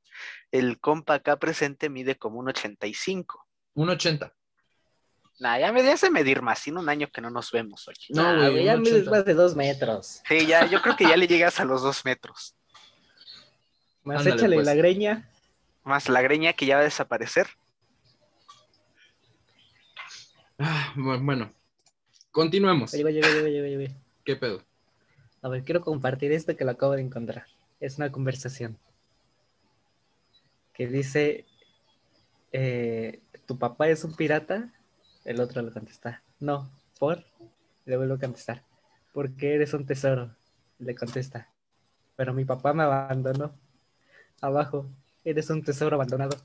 [0.51, 3.45] el compa acá presente mide como un 85.
[3.75, 4.33] un 80.
[5.39, 8.07] Nah, ya me sé medir más, tiene un año que no nos vemos, oye.
[8.09, 9.11] No, Nah, güey, ya mides 80.
[9.11, 10.21] más de dos metros.
[10.27, 12.55] Sí, ya, yo creo que ya le llegas a los dos metros.
[14.01, 14.65] Más Ándale, échale pues.
[14.65, 15.29] la greña.
[15.83, 17.45] Más la greña que ya va a desaparecer.
[20.59, 21.51] Ah, bu- bueno,
[22.31, 22.93] continuemos.
[22.93, 23.21] Oye, oye,
[23.77, 23.95] oye.
[24.25, 24.63] ¿Qué pedo?
[25.41, 27.45] A ver, quiero compartir esto que lo acabo de encontrar.
[27.79, 28.77] Es una conversación
[30.73, 31.45] que dice,
[32.51, 34.73] eh, ¿tu papá es un pirata?
[35.25, 37.23] El otro le contesta, no, ¿por?
[37.85, 38.63] Le vuelvo a contestar,
[39.13, 40.35] porque eres un tesoro.
[40.79, 41.49] Le contesta,
[42.15, 43.53] pero mi papá me abandonó.
[44.41, 44.87] Abajo,
[45.23, 46.37] eres un tesoro abandonado.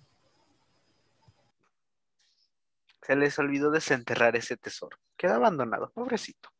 [3.03, 4.97] Se les olvidó desenterrar ese tesoro.
[5.17, 6.51] Queda abandonado, pobrecito.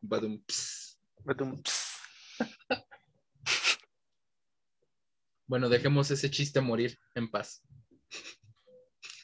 [0.00, 0.98] Badum, ps.
[1.24, 1.94] Badum, ps.
[5.46, 7.62] Bueno, dejemos ese chiste morir en paz.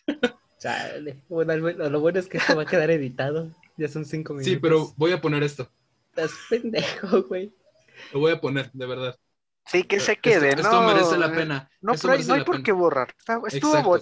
[0.59, 1.24] Chale.
[1.30, 3.56] Bueno, al menos- lo bueno es que esto va a quedar editado.
[3.78, 4.52] Ya son cinco minutos.
[4.52, 5.72] Sí, pero voy a poner esto.
[6.11, 7.54] Estás pendejo, güey.
[8.12, 9.18] Lo voy a poner, de verdad.
[9.70, 10.83] Sí, que se Esto- quede, esto, ¿no?
[10.88, 11.70] merece la pena.
[11.80, 13.14] No, Esto pero hay- no hay por qué borrar.
[13.18, 13.98] Está- Estuvo,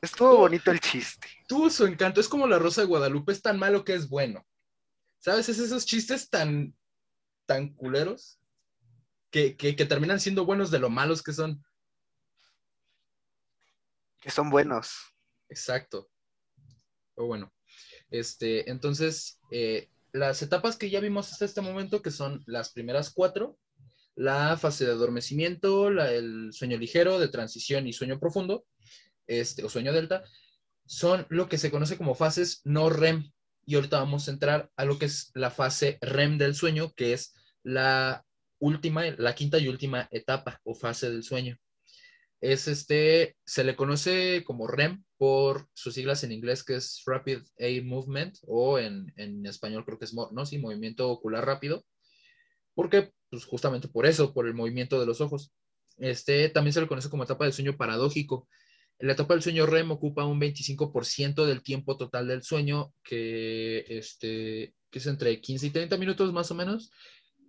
[0.00, 1.26] estuvo bonito el chiste.
[1.48, 2.20] Tuvo su encanto.
[2.20, 4.46] Es como la Rosa de Guadalupe, es tan malo que es bueno.
[5.18, 5.48] ¿Sabes?
[5.48, 6.76] Es esos chistes tan,
[7.46, 8.38] tan culeros
[9.30, 11.64] que, que, que terminan siendo buenos de lo malos que son.
[14.20, 14.92] Que son buenos.
[15.48, 16.08] Exacto.
[17.14, 17.52] O bueno,
[18.10, 23.10] este, entonces, eh, las etapas que ya vimos hasta este momento, que son las primeras
[23.12, 23.58] cuatro,
[24.22, 28.64] la fase de adormecimiento, la- el sueño ligero, de transición y sueño profundo,
[29.26, 30.24] este, o sueño delta,
[30.86, 33.30] son lo que se conoce como fases no REM.
[33.64, 37.12] Y ahorita vamos a entrar a lo que es la fase REM del sueño, que
[37.12, 38.24] es la
[38.58, 41.58] última, la quinta y última etapa o fase del sueño
[42.42, 47.38] es este, se le conoce como REM por sus siglas en inglés, que es Rapid
[47.56, 50.44] Eye Movement, o en, en español creo que es, ¿no?
[50.44, 51.84] Sí, movimiento ocular rápido,
[52.74, 55.52] porque, pues justamente por eso, por el movimiento de los ojos.
[55.98, 58.48] Este también se le conoce como etapa del sueño paradójico.
[58.98, 64.74] La etapa del sueño REM ocupa un 25% del tiempo total del sueño, que, este,
[64.90, 66.90] que es entre 15 y 30 minutos más o menos.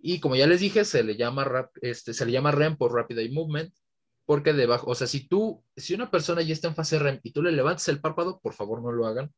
[0.02, 2.92] Y como ya les dije, se le llama, rap- este, se le llama REM por
[2.92, 3.72] Rapid Eye Movement,
[4.26, 7.32] porque debajo, o sea, si tú, si una persona ya está en fase REM y
[7.32, 9.32] tú le levantas el párpado, por favor no lo hagan.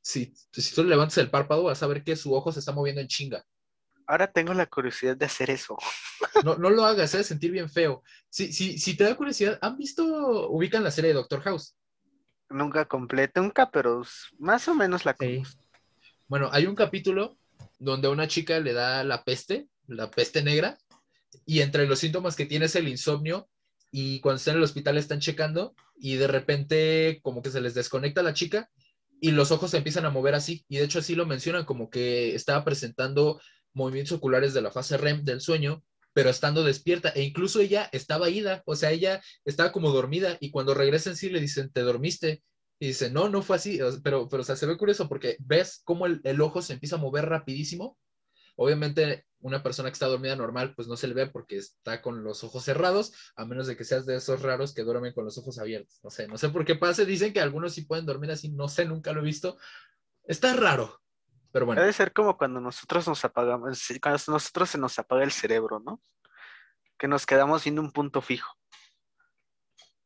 [0.00, 2.72] Si, si tú le levantas el párpado, vas a ver que su ojo se está
[2.72, 3.44] moviendo en chinga.
[4.12, 5.78] Ahora tengo la curiosidad de hacer eso.
[6.44, 8.02] No, no lo hagas, es sentir bien feo.
[8.28, 11.74] Si, si, si te da curiosidad, ¿han visto, ubican la serie de Doctor House?
[12.50, 14.02] Nunca completé, nunca, pero
[14.38, 15.42] más o menos la Sí.
[16.28, 17.38] Bueno, hay un capítulo
[17.78, 20.76] donde a una chica le da la peste, la peste negra,
[21.46, 23.48] y entre los síntomas que tiene es el insomnio,
[23.90, 27.72] y cuando está en el hospital están checando, y de repente como que se les
[27.72, 28.68] desconecta la chica,
[29.22, 31.88] y los ojos se empiezan a mover así, y de hecho así lo mencionan, como
[31.88, 33.40] que estaba presentando
[33.74, 35.82] movimientos oculares de la fase REM del sueño,
[36.12, 40.50] pero estando despierta, e incluso ella estaba ida, o sea, ella estaba como dormida, y
[40.50, 42.42] cuando regresa en sí le dicen, ¿te dormiste?
[42.78, 46.20] Y dice, no, no fue así, pero, pero se ve curioso porque ves cómo el,
[46.24, 47.96] el ojo se empieza a mover rapidísimo.
[48.56, 52.24] Obviamente, una persona que está dormida normal, pues no se le ve porque está con
[52.24, 55.38] los ojos cerrados, a menos de que seas de esos raros que duermen con los
[55.38, 56.00] ojos abiertos.
[56.02, 57.06] No sé, no sé por qué pase.
[57.06, 59.58] Dicen que algunos sí pueden dormir así, no sé, nunca lo he visto.
[60.24, 61.01] Está raro,
[61.52, 61.80] pero bueno.
[61.80, 66.00] Debe ser como cuando nosotros nos apagamos, cuando nosotros se nos apaga el cerebro, ¿no?
[66.98, 68.52] Que nos quedamos viendo un punto fijo.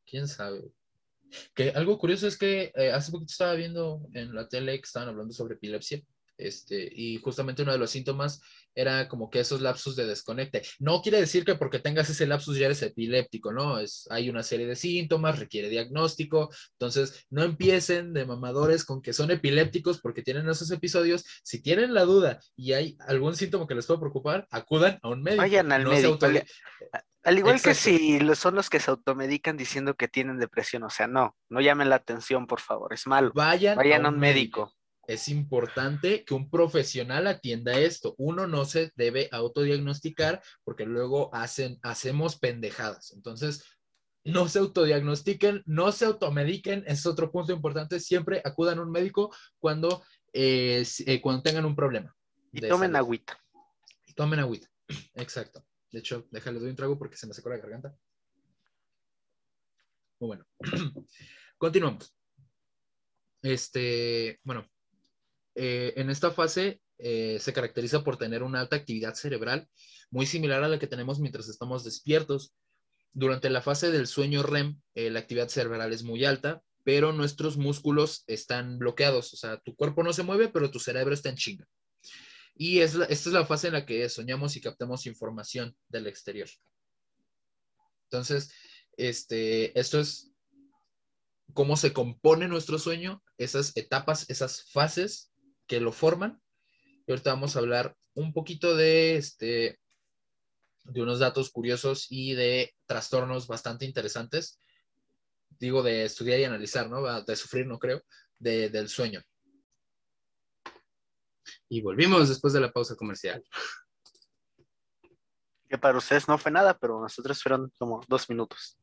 [0.05, 0.73] quién sabe.
[1.55, 5.09] Que algo curioso es que eh, hace poquito estaba viendo en la tele que estaban
[5.09, 6.01] hablando sobre epilepsia,
[6.39, 8.41] este, y justamente uno de los síntomas
[8.75, 10.63] era como que esos lapsus de desconecte.
[10.81, 13.79] No quiere decir que porque tengas ese lapsus ya eres epiléptico, ¿no?
[13.79, 19.15] Es, hay una serie de síntomas, requiere diagnóstico, entonces no empiecen de mamadores con que
[19.15, 21.25] son epilépticos porque tienen esos episodios.
[21.43, 25.23] Si tienen la duda y hay algún síntoma que les pueda preocupar, acudan a un
[25.23, 25.43] médico.
[25.43, 26.45] Vayan al No médico, auto- al-
[27.23, 30.91] Al igual que si lo- son los que se automedican diciendo que tienen depresión, o
[30.91, 33.33] sea, no, no llamen la atención, por favor, es malo.
[33.35, 34.73] Vayan, Vayan a un médico.
[35.09, 38.15] Es importante que un profesional atienda esto.
[38.19, 43.13] Uno no se debe autodiagnosticar porque luego hacen, hacemos pendejadas.
[43.13, 43.65] Entonces,
[44.25, 46.85] no se autodiagnostiquen, no se automediquen.
[46.87, 48.01] Es otro punto importante.
[48.01, 52.15] Siempre acudan a un médico cuando, eh, eh, cuando tengan un problema.
[52.53, 52.97] Y tomen salud.
[52.97, 53.39] agüita.
[54.07, 54.69] Y tomen agüita.
[55.15, 55.65] Exacto.
[55.93, 57.97] De hecho, déjale doy un trago porque se me secó la garganta.
[60.19, 60.47] Muy bueno.
[61.59, 62.15] Continuamos.
[63.43, 64.67] Este, bueno,
[65.57, 69.69] eh, en esta fase eh, se caracteriza por tener una alta actividad cerebral,
[70.11, 72.55] muy similar a la que tenemos mientras estamos despiertos.
[73.13, 77.57] Durante la fase del sueño REM, eh, la actividad cerebral es muy alta, pero nuestros
[77.57, 79.33] músculos están bloqueados.
[79.33, 81.67] O sea, tu cuerpo no se mueve, pero tu cerebro está en chinga.
[82.55, 86.07] Y es la- esta es la fase en la que soñamos y captamos información del
[86.07, 86.49] exterior.
[88.05, 88.53] Entonces,
[88.97, 90.31] este, esto es
[91.53, 95.33] cómo se compone nuestro sueño, esas etapas, esas fases
[95.67, 96.41] que lo forman.
[97.07, 99.79] Y ahorita vamos a hablar un poquito de, este,
[100.85, 104.61] de unos datos curiosos y de trastornos bastante interesantes.
[105.59, 107.23] Digo, de estudiar y analizar, ¿no?
[107.23, 108.03] De sufrir, no creo,
[108.39, 109.23] de- del sueño.
[111.69, 113.43] Y volvimos después de la pausa comercial.
[115.69, 118.79] Que para ustedes no fue nada, pero nosotros fueron como dos minutos.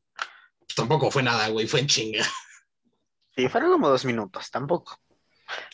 [0.76, 2.26] Tampoco fue nada, güey, fue en chinga.
[3.36, 4.98] Sí, fueron como dos minutos, tampoco.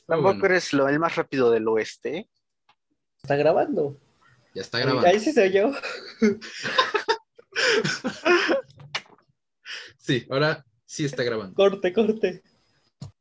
[0.05, 2.29] Tampoco bueno, eres lo, el más rápido del oeste.
[3.21, 3.99] Está grabando.
[4.55, 5.07] ya está grabando.
[5.07, 5.71] Ahí sí soy yo.
[10.09, 11.53] Sí, ahora sí está grabando.
[11.53, 12.41] Corte, corte.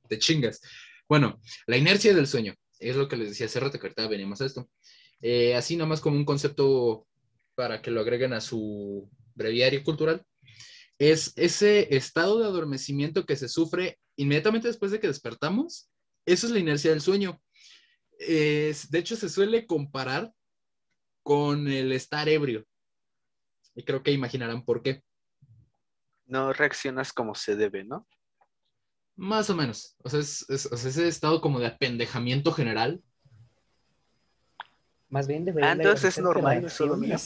[0.09, 0.63] te chingas.
[1.07, 4.41] Bueno, la inercia del sueño, es lo que les decía hace rato, que ahorita venimos
[4.41, 4.71] a esto.
[5.21, 7.07] Eh, así nomás como un concepto
[7.55, 10.25] para que lo agreguen a su breviario cultural,
[10.99, 15.91] es ese estado de adormecimiento que se sufre inmediatamente después de que despertamos.
[16.29, 17.41] Eso es la inercia del sueño.
[18.19, 20.31] Es- de hecho, se suele comparar
[21.23, 22.67] con el estar ebrio.
[23.75, 25.03] Y creo que imaginarán por qué.
[26.27, 28.07] No reaccionas como se debe, ¿no?
[29.17, 29.97] Más o menos.
[30.05, 33.03] O sea, es, es- o sea, ese estado como de apendejamiento general.
[35.09, 37.17] Más bien debería Ah, entonces es normal, es solo mío.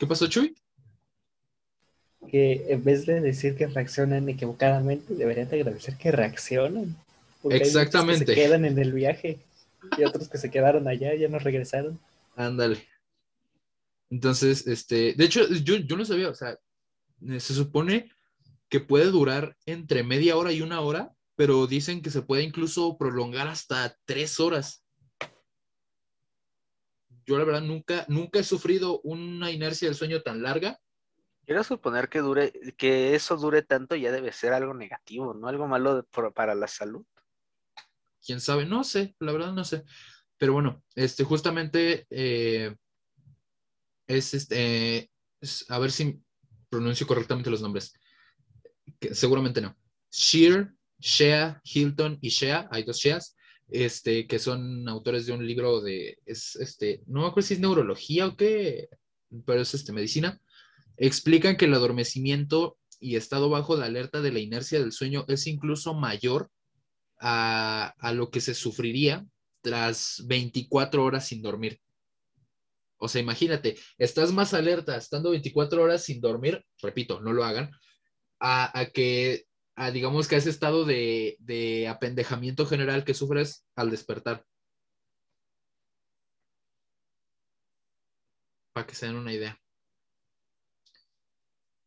[0.00, 0.56] ¿Qué pasó, Chuy?
[2.28, 6.96] Que en vez de decir que reaccionan equivocadamente, deberían de agradecer que reaccionan.
[7.44, 8.24] Porque hay muchos Exactamente.
[8.24, 9.38] Que se quedan en el viaje
[9.98, 12.00] y otros que se quedaron allá ya no regresaron.
[12.36, 12.88] Ándale.
[14.08, 16.58] Entonces, este, de hecho, yo, yo no sabía, o sea,
[17.20, 18.10] se supone
[18.70, 22.96] que puede durar entre media hora y una hora, pero dicen que se puede incluso
[22.96, 24.82] prolongar hasta tres horas.
[27.26, 30.80] Yo la verdad nunca, nunca he sufrido una inercia del sueño tan larga.
[31.44, 35.46] Quiero suponer que dure, que eso dure tanto ya debe ser algo negativo, ¿no?
[35.48, 37.04] Algo malo de- por- para la salud.
[38.24, 39.84] Quién sabe, no sé, la verdad no sé.
[40.38, 42.74] Pero bueno, este, justamente eh,
[44.06, 45.10] es este,
[45.40, 46.20] es- a ver si
[46.68, 47.92] pronuncio correctamente los nombres.
[49.12, 49.76] Seguramente no.
[50.10, 53.36] Shear, Shea, Hilton y Shea, hay dos Sheas,
[53.68, 57.60] este, que son autores de un libro de, es, este, no me acuerdo si es
[57.60, 58.88] neurología o qué,
[59.46, 60.40] pero es este, medicina.
[60.96, 65.46] Explican que el adormecimiento y estado bajo de alerta de la inercia del sueño es
[65.46, 66.50] incluso mayor
[67.20, 69.26] a, a lo que se sufriría
[69.60, 71.80] tras 24 horas sin dormir.
[72.98, 77.70] O sea, imagínate, estás más alerta estando 24 horas sin dormir, repito, no lo hagan,
[78.40, 83.66] a, a que, a, digamos que a ese estado de, de apendejamiento general que sufres
[83.74, 84.44] al despertar.
[88.72, 89.60] Para que se den una idea.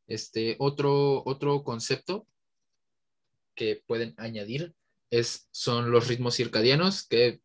[0.07, 2.27] Este, otro, otro concepto
[3.55, 4.73] que pueden añadir
[5.10, 7.41] es, son los ritmos circadianos, que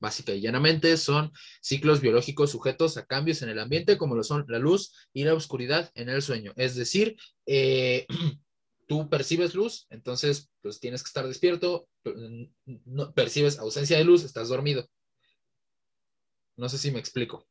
[0.00, 4.44] básica y llanamente son ciclos biológicos sujetos a cambios en el ambiente, como lo son
[4.48, 6.52] la luz y la oscuridad en el sueño.
[6.56, 8.06] Es decir, eh,
[8.88, 11.88] tú percibes luz, entonces pues tienes que estar despierto,
[12.64, 14.88] no, percibes ausencia de luz, estás dormido.
[16.56, 17.46] No sé si me explico.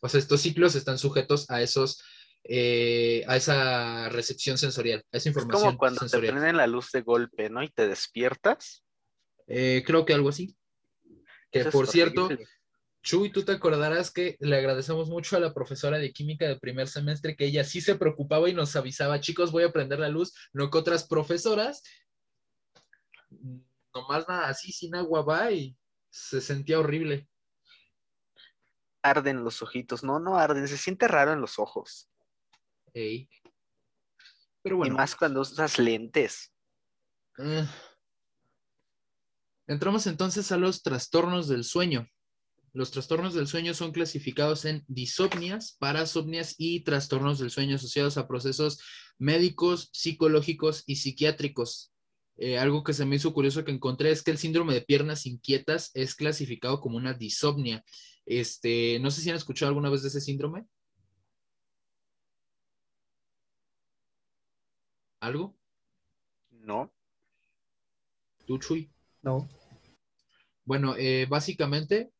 [0.00, 2.02] O sea, estos ciclos están sujetos a esos,
[2.44, 6.34] eh, a esa recepción sensorial, a esa Es información como cuando sensorial.
[6.34, 7.62] te prenden la luz de golpe, ¿no?
[7.62, 8.84] Y te despiertas.
[9.46, 10.56] Eh, creo que algo así.
[11.50, 12.28] Que Eso es por cierto.
[13.02, 16.88] Chuy, tú te acordarás que le agradecemos mucho a la profesora de química de primer
[16.88, 20.34] semestre que ella sí se preocupaba y nos avisaba, chicos, voy a prender la luz,
[20.52, 21.82] no que otras profesoras,
[23.94, 25.76] nomás nada así, sin agua va y
[26.10, 27.28] se sentía horrible.
[29.02, 30.02] Arden los ojitos.
[30.02, 32.10] No, no arden, se siente raro en los ojos.
[32.94, 33.28] Ey.
[34.62, 36.52] Pero Y más cuando usas lentes.
[37.38, 37.66] eh,
[39.66, 42.08] entramos entonces a los trastornos del sueño.
[42.72, 48.28] Los trastornos del sueño son clasificados en disopnias, parasomnias y trastornos del sueño asociados a
[48.28, 48.80] procesos
[49.18, 51.92] médicos, psicológicos y psiquiátricos.
[52.36, 55.26] Eh, algo que se me hizo curioso que encontré es que el síndrome de piernas
[55.26, 57.84] inquietas es clasificado como una disopnia.
[58.26, 60.66] Este, no sé si han escuchado alguna vez de ese síndrome.
[65.20, 65.56] ¿Algo?
[66.50, 66.92] ¿No?
[68.46, 68.90] ¿Tú, Chuy?
[69.22, 69.48] No.
[70.64, 72.10] Bueno, eh, básicamente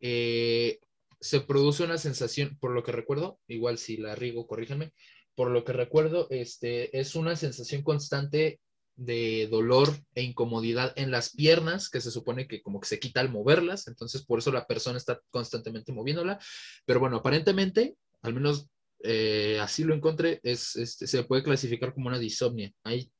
[0.00, 0.80] eh,
[1.20, 4.92] se produce una sensación, por lo que recuerdo, igual si la rigo, corríjanme,
[5.34, 8.60] por lo que recuerdo, este, es una sensación constante
[8.96, 13.20] de dolor e incomodidad en las piernas, que se supone que como que se quita
[13.20, 16.38] al moverlas, entonces por eso la persona está constantemente moviéndola,
[16.84, 18.68] pero bueno, aparentemente, al menos
[19.02, 22.72] eh, así lo encontré, es, este, se puede clasificar como una disomnia.
[22.84, 23.10] Ahí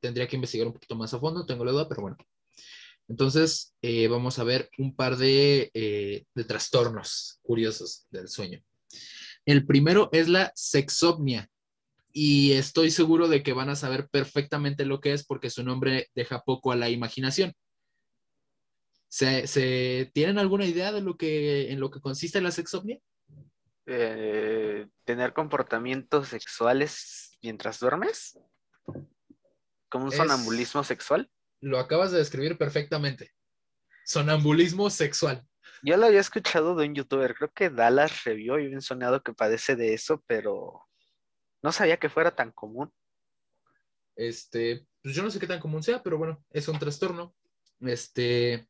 [0.00, 2.16] tendría que investigar un poquito más a fondo, tengo la duda, pero bueno.
[3.08, 8.62] Entonces, eh, vamos a ver un par de, eh, de trastornos curiosos del sueño.
[9.44, 11.48] El primero es la sexopnia.
[12.12, 16.08] Y estoy seguro de que van a saber perfectamente lo que es porque su nombre
[16.14, 17.52] deja poco a la imaginación.
[19.08, 23.00] ¿Se, se tienen alguna idea de lo que, en lo que consiste la sexopnia?
[23.86, 28.38] Eh, ¿Tener comportamientos sexuales mientras duermes?
[29.90, 31.30] ¿Como un Es- sonambulismo sexual?
[31.60, 33.32] Lo acabas de describir perfectamente.
[34.04, 35.46] Sonambulismo sexual.
[35.82, 39.32] Yo lo había escuchado de un youtuber, creo que Dallas Review, y bien sonado que
[39.34, 40.82] padece de eso, pero
[41.62, 42.92] no sabía que fuera tan común.
[44.16, 47.34] Este, pues yo no sé qué tan común sea, pero bueno, es un trastorno.
[47.80, 48.68] Este,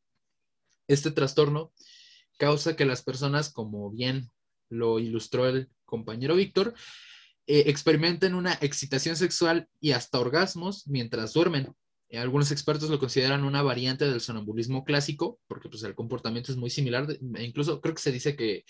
[0.89, 1.73] este trastorno
[2.39, 4.31] causa que las personas, como bien
[4.69, 6.75] lo ilustró el compañero Víctor,
[7.47, 11.75] eh, experimenten una excitación sexual y hasta orgasmos mientras duermen.
[12.09, 16.59] Eh, algunos expertos lo consideran una variante del sonambulismo clásico, porque pues, el comportamiento es
[16.59, 17.07] muy similar.
[17.11, 18.65] E incluso creo que se dice que,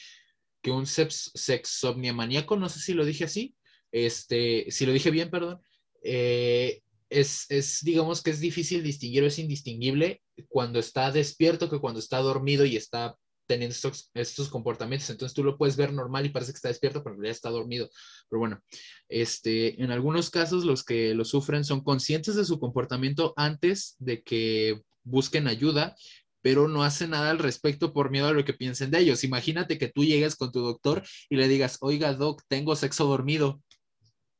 [0.61, 3.55] que un sexomnia maníaco, no sé si lo dije así,
[3.92, 5.61] este, si lo dije bien, perdón,
[6.03, 11.78] eh, es, es, digamos que es difícil distinguir o es indistinguible cuando está despierto que
[11.78, 13.16] cuando está dormido y está
[13.47, 15.11] teniendo estos, estos, comportamientos.
[15.11, 17.51] Entonces tú lo puedes ver normal y parece que está despierto, pero en realidad está
[17.51, 17.88] dormido.
[18.28, 18.62] Pero bueno,
[19.09, 24.22] este, en algunos casos los que lo sufren son conscientes de su comportamiento antes de
[24.22, 25.97] que busquen ayuda,
[26.42, 29.24] pero no hacen nada al respecto por miedo a lo que piensen de ellos.
[29.24, 33.62] Imagínate que tú llegues con tu doctor y le digas, oiga, doc, tengo sexo dormido.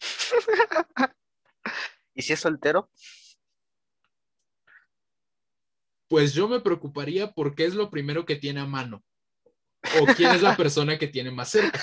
[2.15, 2.91] ¿Y si es soltero?
[6.09, 9.03] Pues yo me preocuparía porque es lo primero que tiene a mano.
[10.01, 11.81] O quién es la persona que tiene más cerca.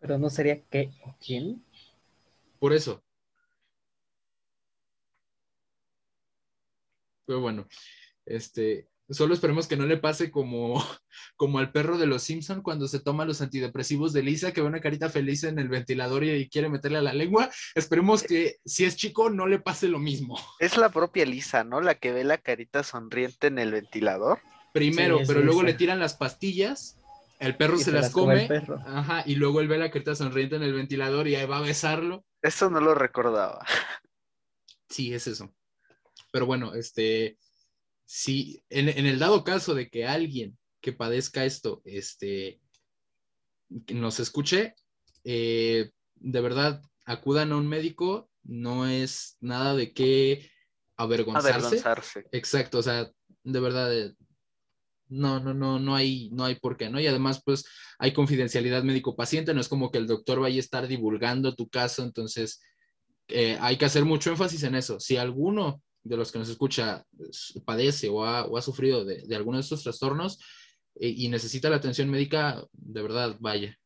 [0.00, 1.64] Pero no sería qué o quién.
[2.58, 3.04] Por eso.
[7.26, 7.68] Pero bueno,
[8.24, 10.74] este, Solo esperemos que no le pase como,
[11.36, 14.68] como al perro de los Simpson cuando se toma los antidepresivos de Lisa, que ve
[14.68, 17.50] una carita feliz en el ventilador y, quiere meterle a la lengua.
[17.74, 20.38] Esperemos que si es chico no le pase lo mismo.
[20.60, 21.80] Es la propia Lisa, ¿no?
[21.80, 24.40] La que ve la carita sonriente en el ventilador.
[24.72, 26.96] Primero, pero luego le tiran las pastillas,
[27.40, 28.48] el perro se, las, come,
[28.86, 31.62] ajá, y luego él ve la carita sonriente en el ventilador y ahí va a
[31.62, 32.24] besarlo.
[32.42, 33.66] Eso no lo recordaba.
[34.88, 35.52] Sí, es eso.
[36.30, 37.38] Pero bueno, este,
[38.12, 42.60] si en, el dado caso de que alguien que padezca esto, este,
[43.68, 44.74] nos escuche,
[45.22, 50.50] eh, de verdad, acudan a un médico, no es nada de qué
[50.96, 51.80] avergonzarse.
[52.32, 53.08] Exacto, o sea,
[53.44, 54.12] de verdad, eh,
[55.06, 56.98] no, no, no, no hay, no hay por qué, ¿no?
[56.98, 57.64] Y además, pues,
[58.00, 62.02] hay confidencialidad médico-paciente, no es como que el doctor vaya a estar divulgando tu caso,
[62.02, 62.60] entonces,
[63.28, 64.98] eh, hay que hacer mucho énfasis en eso.
[64.98, 67.04] Si alguno de los que nos escucha
[67.64, 70.38] padece o ha, sufrido de, alguno de estos trastornos
[70.96, 73.76] eh, y necesita la atención médica, de verdad, vaya.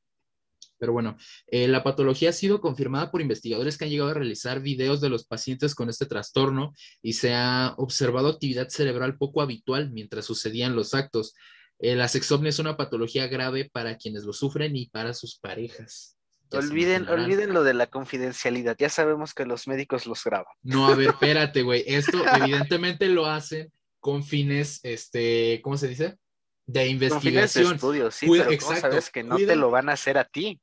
[0.78, 4.60] Pero bueno, eh, la patología ha sido confirmada por investigadores que han llegado a realizar
[4.60, 9.90] videos de los pacientes con este trastorno y se ha observado actividad cerebral poco habitual
[9.92, 11.34] mientras sucedían los actos.
[11.78, 16.16] Eh, la sexomnia es una patología grave para quienes lo sufren y para sus parejas.
[16.58, 18.76] Olviden, olviden lo de la confidencialidad.
[18.78, 20.52] Ya sabemos que los médicos los graban.
[20.62, 21.84] No, a ver, espérate, güey.
[21.86, 26.18] Esto evidentemente lo hacen con fines, este, ¿cómo se dice?
[26.66, 27.64] De investigación.
[27.64, 30.60] Con estudios, sí, pero exacto, sabes que no te lo van a hacer a ti?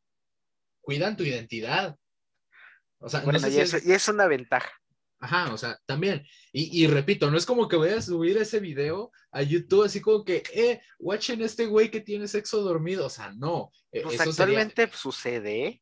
[0.81, 1.95] Cuidan tu identidad.
[2.99, 4.80] O sea, no y, y es una ventaja.
[5.21, 6.25] Ajá, o sea, también.
[6.51, 10.25] Y, repito, no es como que voy a subir ese video a YouTube así como
[10.25, 13.05] que, eh, watchen este güey que tiene sexo dormido.
[13.05, 13.71] O sea, no.
[13.91, 15.79] E, pues actualmente sucede.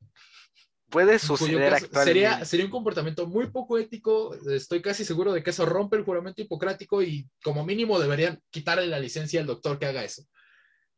[0.89, 2.03] Puede suceder actualmente.
[2.03, 4.35] Sería, sería un comportamiento muy poco ético.
[4.49, 8.87] Estoy casi seguro de que eso rompe el juramento hipocrático y como mínimo deberían quitarle
[8.87, 10.23] la licencia al doctor que haga eso.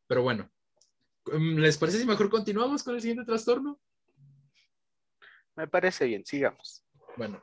[0.08, 0.50] Pero bueno,
[1.26, 3.78] mm, ¿les parece si mejor continuamos con el siguiente trastorno?
[5.54, 6.84] Me parece bien, sigamos.
[7.16, 7.40] Bueno,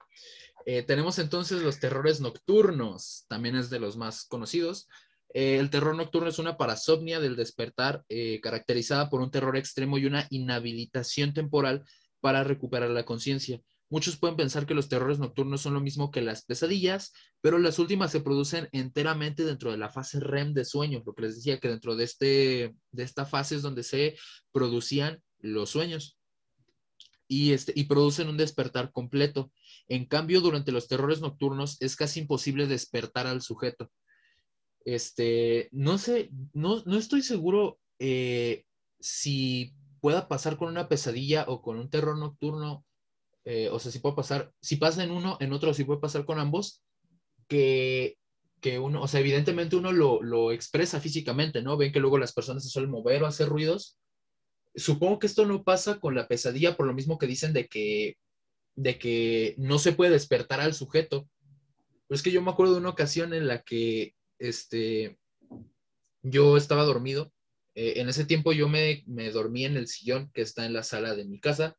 [0.65, 4.87] eh, tenemos entonces los terrores nocturnos, también es de los más conocidos.
[5.33, 9.97] Eh, el terror nocturno es una parasomnia del despertar eh, caracterizada por un terror extremo
[9.97, 11.83] y una inhabilitación temporal
[12.19, 13.61] para recuperar la conciencia.
[13.91, 17.79] Muchos pueden pensar que los terrores nocturnos son lo mismo que las pesadillas, pero las
[17.79, 21.59] últimas se producen enteramente dentro de la fase REM de sueño, lo que les decía
[21.59, 24.15] que dentro de, este, de esta fase es donde se
[24.51, 26.18] producían los sueños
[27.29, 29.51] y, este, y producen un despertar completo.
[29.87, 33.91] En cambio, durante los terrores nocturnos es casi imposible despertar al sujeto.
[34.83, 38.65] Este, no sé, no, no estoy seguro eh,
[38.99, 42.83] si pueda pasar con una pesadilla o con un terror nocturno,
[43.45, 46.25] eh, o sea, si puede pasar, si pasa en uno, en otro, si puede pasar
[46.25, 46.83] con ambos,
[47.47, 48.17] que,
[48.59, 51.77] que uno, o sea, evidentemente uno lo, lo expresa físicamente, ¿no?
[51.77, 53.99] Ven que luego las personas se suelen mover o hacer ruidos,
[54.75, 58.17] supongo que esto no pasa con la pesadilla por lo mismo que dicen de que,
[58.75, 61.27] de que no se puede despertar al sujeto.
[62.07, 65.19] Pero es que yo me acuerdo de una ocasión en la que este,
[66.23, 67.31] yo estaba dormido.
[67.75, 70.83] Eh, en ese tiempo yo me, me dormí en el sillón que está en la
[70.83, 71.77] sala de mi casa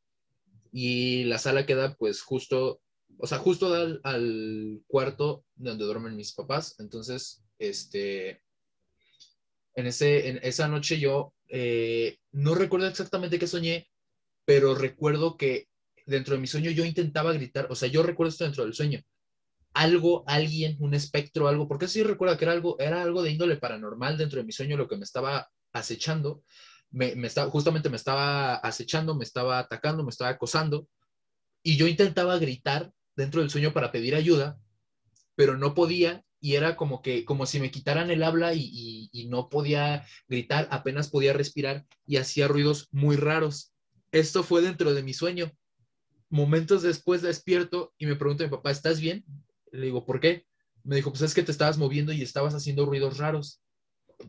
[0.72, 2.80] y la sala queda pues justo,
[3.18, 6.76] o sea, justo al, al cuarto donde duermen mis papás.
[6.78, 8.42] Entonces, este,
[9.74, 13.88] en, ese, en esa noche yo eh, no recuerdo exactamente qué soñé,
[14.44, 15.68] pero recuerdo que
[16.06, 19.00] dentro de mi sueño yo intentaba gritar, o sea, yo recuerdo esto dentro del sueño,
[19.72, 23.56] algo, alguien, un espectro, algo, porque sí recuerdo que era algo, era algo de índole
[23.56, 26.42] paranormal dentro de mi sueño lo que me estaba acechando,
[26.90, 30.88] me estaba, justamente me estaba acechando, me estaba atacando, me estaba acosando,
[31.62, 34.58] y yo intentaba gritar dentro del sueño para pedir ayuda,
[35.36, 39.48] pero no podía y era como que, como si me quitaran el habla y, no
[39.48, 43.72] podía gritar, apenas podía respirar y hacía ruidos muy raros.
[44.10, 45.52] Esto fue dentro de mi sueño.
[46.30, 49.24] Momentos después despierto y me pregunto a mi papá, ¿estás bien?
[49.70, 50.46] Le digo, ¿por qué?
[50.82, 53.60] Me dijo, pues es que te estabas moviendo y estabas haciendo ruidos raros.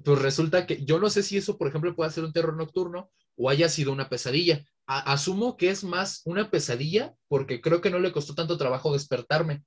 [0.04, 3.10] Pues resulta que yo no sé si eso, por ejemplo, puede ser un terror nocturno
[3.38, 4.66] o haya sido una pesadilla.
[4.86, 9.64] asumo que es más una pesadilla porque creo que no le costó tanto trabajo despertarme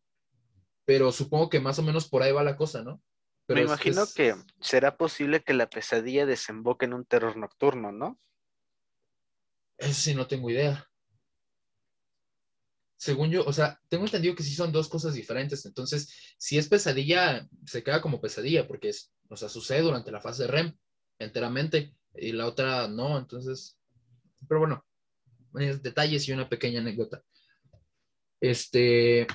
[0.84, 3.02] pero supongo que más o menos por ahí va la cosa, ¿no?
[3.48, 8.18] Me imagino que será posible que la pesadilla desemboque en un terror nocturno, ¿no?
[9.76, 10.88] Eso sí, no tengo idea.
[12.96, 15.66] Según yo, o sea, tengo entendido que sí son dos cosas diferentes.
[15.66, 20.22] Entonces, si es pesadilla, se queda como pesadilla, porque es, o sea, sucede durante la
[20.22, 20.78] fase de REM
[21.18, 23.18] enteramente, y la otra no.
[23.18, 23.78] Entonces,
[24.48, 24.86] pero bueno,
[25.52, 27.22] detalles y una pequeña anécdota.
[28.40, 29.26] Este,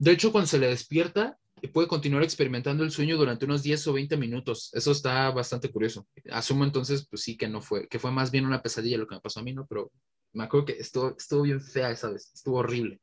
[0.00, 1.38] de hecho, cuando se le despierta,
[1.68, 4.70] puede continuar experimentando el sueño durante unos 10 o 20 minutos.
[4.72, 6.06] Eso está bastante curioso.
[6.30, 9.16] Asumo entonces, pues sí, que no fue, que fue más bien una pesadilla lo que
[9.16, 9.66] me pasó a mí, ¿no?
[9.66, 9.92] Pero
[10.32, 12.98] me acuerdo que estuvo, estuvo bien fea esa vez, estuvo horrible.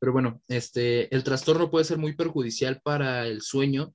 [0.00, 3.94] Pero bueno, este, el trastorno puede ser muy perjudicial para el sueño,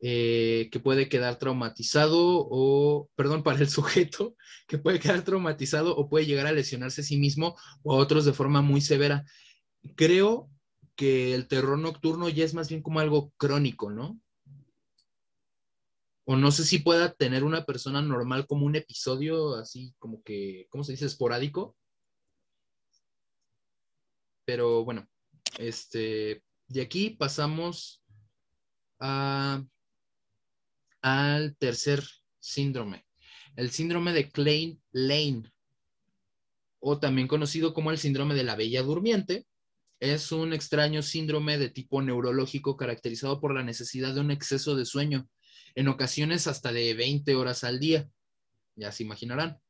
[0.00, 2.16] eh, que puede quedar traumatizado
[2.50, 7.04] o, perdón, para el sujeto, que puede quedar traumatizado o puede llegar a lesionarse a
[7.04, 9.26] sí mismo o a otros de forma muy severa.
[9.96, 10.48] Creo
[11.00, 14.20] que el terror nocturno ya es más bien como algo crónico, ¿no?
[16.26, 20.66] O no sé si pueda tener una persona normal como un episodio así como que,
[20.68, 21.06] ¿cómo se dice?
[21.06, 21.74] Esporádico.
[24.44, 25.08] Pero bueno,
[25.58, 28.04] este, de aquí pasamos
[28.98, 29.66] al
[31.56, 32.04] tercer
[32.40, 33.06] síndrome,
[33.56, 35.50] el síndrome de Klein Lane,
[36.78, 39.46] o también conocido como el síndrome de la bella durmiente,
[40.00, 44.86] es un extraño síndrome de tipo neurológico caracterizado por la necesidad de un exceso de
[44.86, 45.28] sueño,
[45.74, 48.08] en ocasiones hasta de 20 horas al día.
[48.76, 49.60] Ya se imaginarán.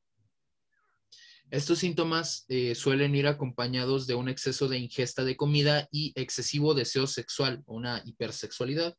[1.51, 6.75] Estos síntomas eh, suelen ir acompañados de un exceso de ingesta de comida y excesivo
[6.75, 8.97] deseo sexual, una hipersexualidad,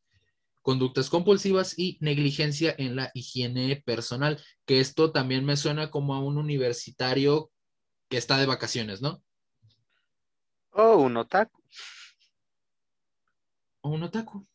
[0.60, 6.20] conductas compulsivas y negligencia en la higiene personal, que esto también me suena como a
[6.20, 7.50] un universitario
[8.10, 9.22] que está de vacaciones, ¿no?
[10.72, 11.62] O un otaku.
[13.82, 14.46] O un otaku.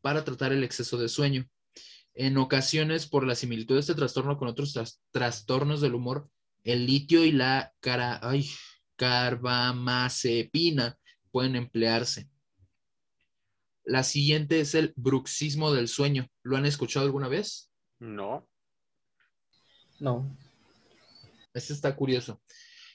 [0.00, 1.48] para tratar el exceso de sueño.
[2.14, 6.28] En ocasiones, por la similitud de este trastorno con otros trastornos del humor,
[6.64, 8.46] el litio y la cara, ay,
[8.96, 10.98] carbamazepina
[11.30, 12.29] pueden emplearse.
[13.90, 16.28] La siguiente es el bruxismo del sueño.
[16.44, 17.72] ¿Lo han escuchado alguna vez?
[17.98, 18.48] No.
[19.98, 20.38] No.
[21.54, 22.40] Este está curioso.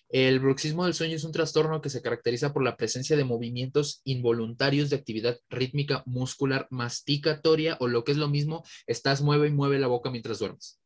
[0.08, 4.00] El bruxismo del sueño es un trastorno que se caracteriza por la presencia de movimientos
[4.06, 9.52] involuntarios de actividad rítmica muscular masticatoria o lo que es lo mismo, estás mueve y
[9.52, 10.80] mueve la boca mientras duermes.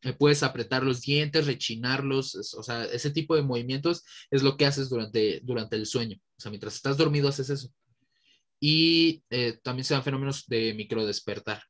[0.00, 4.64] Eh, puedes apretar los dientes, rechinarlos, o sea, ese tipo de movimientos es lo que
[4.64, 6.16] haces durante, durante el sueño.
[6.38, 7.70] O sea, mientras estás dormido haces eso
[8.60, 11.62] y eh, también se dan fenómenos de microdespertar.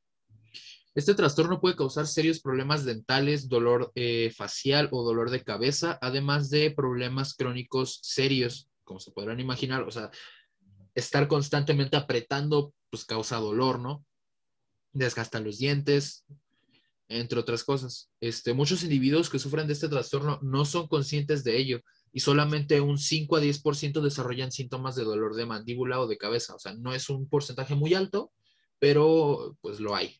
[0.95, 6.49] Este trastorno puede causar serios problemas dentales, dolor eh, facial o dolor de cabeza, además
[6.49, 9.83] de problemas crónicos serios, como se podrán imaginar.
[9.83, 10.09] O sea,
[10.95, 14.03] estar constantemente apretando, pues causa dolor, ¿no?
[14.91, 16.25] Desgasta los dientes,
[17.09, 18.09] entre otras cosas.
[18.19, 21.81] Este, muchos individuos que sufren de este trastorno no son conscientes de ello
[22.11, 26.55] y solamente un 5 a 10% desarrollan síntomas de dolor de mandíbula o de cabeza.
[26.55, 28.31] O sea, no es un porcentaje muy alto,
[28.79, 30.17] pero pues lo hay.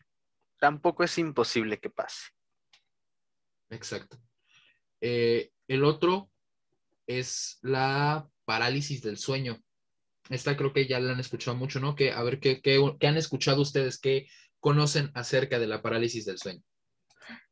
[0.60, 2.32] Tampoco es imposible que pase.
[3.70, 4.18] Exacto.
[5.02, 6.30] Eh, el otro
[7.06, 9.62] es la parálisis del sueño.
[10.30, 11.96] Esta creo que ya la han escuchado mucho, ¿no?
[11.96, 14.28] Que a ver qué, qué, qué han escuchado ustedes, qué
[14.60, 16.64] conocen acerca de la parálisis del sueño.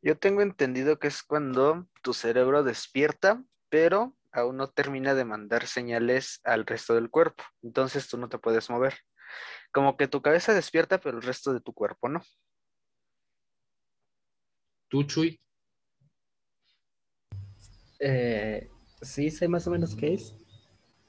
[0.01, 5.67] Yo tengo entendido que es cuando tu cerebro despierta, pero aún no termina de mandar
[5.67, 7.43] señales al resto del cuerpo.
[7.63, 8.95] Entonces tú no te puedes mover.
[9.71, 12.21] Como que tu cabeza despierta, pero el resto de tu cuerpo no.
[14.87, 15.39] ¿Tú, Chuy?
[17.99, 18.69] Eh,
[19.01, 20.33] sí, sé más o menos qué es,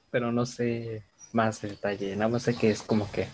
[0.09, 1.03] pero no sé
[1.33, 2.15] más detalle.
[2.15, 3.27] Nada más sé que es como que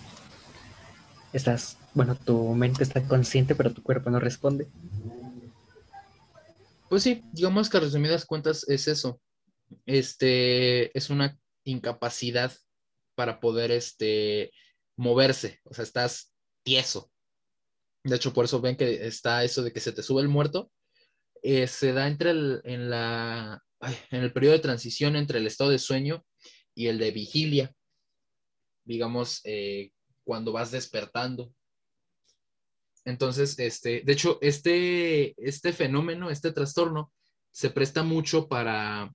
[1.32, 4.68] estás, bueno, tu mente está consciente, pero tu cuerpo no responde.
[6.90, 9.20] Pues sí, digamos que a resumidas cuentas es eso.
[9.86, 12.54] Este es una incapacidad
[13.16, 14.52] para poder este,
[14.98, 17.12] moverse, o sea, estás tieso.
[18.04, 20.72] De hecho, por eso ven que está eso de que se te sube el muerto.
[21.42, 23.64] Eh, se da entre el, en, la,
[24.12, 26.26] en el periodo de transición entre el estado de sueño
[26.76, 27.74] y el de vigilia.
[28.86, 29.92] Digamos, eh,
[30.24, 31.54] cuando vas despertando.
[33.06, 37.12] Entonces, este, de hecho, este, este fenómeno, este trastorno,
[37.52, 39.14] se presta mucho para,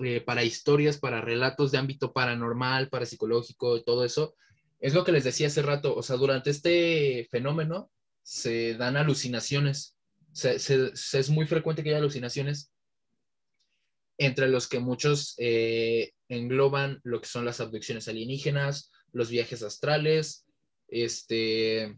[0.00, 4.34] eh, para historias, para relatos de ámbito paranormal, parapsicológico, todo eso.
[4.80, 7.90] Es lo que les decía hace rato, o sea, durante este fenómeno
[8.22, 9.96] se dan alucinaciones.
[10.34, 12.72] es muy frecuente que haya alucinaciones,
[14.18, 20.46] entre los que muchos eh, engloban lo que son las abducciones alienígenas, los viajes astrales,
[20.88, 21.96] este,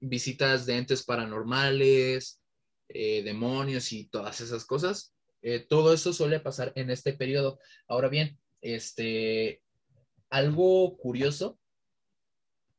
[0.00, 2.40] visitas de entes paranormales,
[2.88, 5.14] eh, demonios y todas esas cosas.
[5.42, 7.58] Eh, todo eso suele pasar en este periodo.
[7.88, 9.62] Ahora bien, este,
[10.30, 11.58] algo curioso,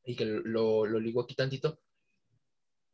[0.06, 1.80] y que lo, lo ligo aquí tantito,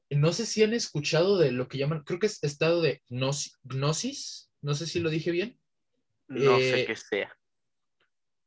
[0.09, 4.51] no sé si han escuchado de lo que llaman, creo que es estado de gnosis,
[4.61, 5.59] no sé si lo dije bien.
[6.27, 7.35] No sé eh, qué sea.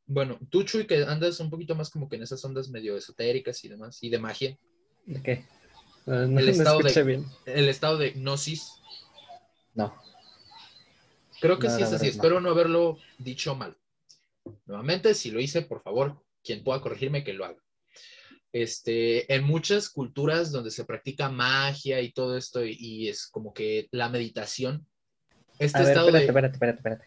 [0.07, 3.65] Bueno, tú, Chuy, que andas un poquito más como que en esas ondas medio esotéricas
[3.65, 4.59] y demás, y de magia.
[5.07, 5.47] ¿De qué?
[6.07, 7.27] el, estado de, bien.
[7.47, 8.73] el estado de gnosis.
[9.75, 9.95] No.
[11.43, 12.07] Creo que sí es así.
[12.07, 13.77] Espero no haberlo dicho mal.
[14.65, 17.59] Nuevamente, si lo hice, por favor, quien pueda corregirme, que lo haga.
[18.53, 23.89] Este, en muchas culturas donde se practica magia y todo esto, y, es como que
[23.91, 24.87] la meditación,
[25.59, 26.27] este estado espérate, de...
[26.27, 27.07] espérate, espérate, espérate.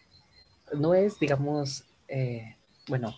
[0.73, 2.57] No es, digamos, eh,
[2.89, 3.17] bueno,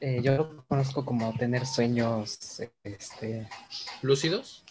[0.00, 3.48] eh, yo lo conozco como tener sueños, este...
[4.00, 4.64] ¿Lúcidos?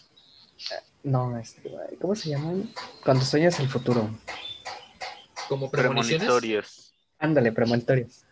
[1.02, 1.62] No, este,
[2.02, 2.70] ¿cómo se llaman?
[3.02, 4.10] Cuando sueñas el futuro.
[5.52, 6.94] ¿Como premonitorios?
[7.18, 8.24] Ándale, premonitorios.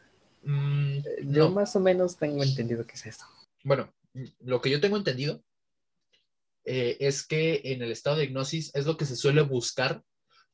[0.42, 3.26] Mm, yo más o menos tengo entendido que es eso.
[3.62, 3.92] Bueno,
[4.38, 5.44] lo que yo tengo entendido
[6.64, 10.02] eh, es que en el estado de hipnosis es lo que se suele buscar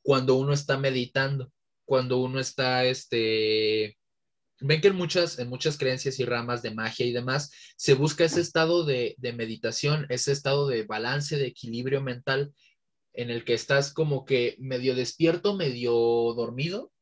[0.02, 1.52] cuando uno está meditando,
[1.84, 3.96] cuando uno está, este,
[4.58, 8.24] ven que en muchas, en muchas creencias y ramas de magia y demás, se busca
[8.24, 12.52] ese estado de, de meditación, ese estado de balance, de equilibrio mental,
[13.16, 15.92] en el que estás como que medio despierto, medio
[16.34, 16.92] dormido,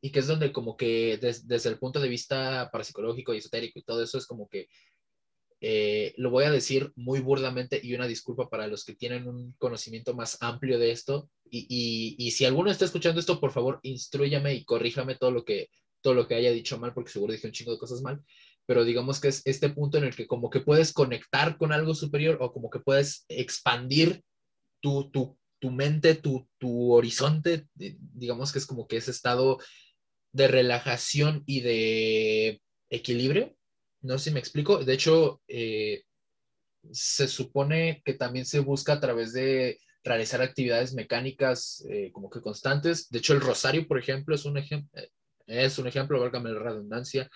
[0.00, 3.84] y que es donde como que desde el punto de vista parapsicológico y esotérico y
[3.84, 4.68] todo eso es como que
[5.60, 9.52] eh, lo voy a decir muy burdamente y una disculpa para los que tienen un
[9.58, 11.30] conocimiento más amplio de esto.
[11.48, 15.68] Y, y, si alguno está escuchando esto, por favor, instruyame y corríjame todo lo que
[16.00, 18.20] todo lo que haya dicho mal, porque seguro dije un chingo de cosas mal.
[18.66, 21.94] Pero digamos que es este punto en el que como que puedes conectar con algo
[21.94, 24.20] superior o como que puedes expandir
[24.80, 29.60] tu, tu tu mente, tu, tu horizonte, digamos que es como que ese estado
[30.32, 32.60] de relajación y de
[32.90, 33.54] equilibrio.
[34.00, 34.84] No sé si me explico.
[34.84, 36.02] De hecho, eh,
[36.90, 42.40] se supone que también se busca a través de realizar actividades mecánicas eh, como que
[42.40, 43.08] constantes.
[43.08, 44.90] De hecho, el rosario, por ejemplo, es un, ejemplo
[45.46, 47.30] es un ejemplo, válgame la redundancia,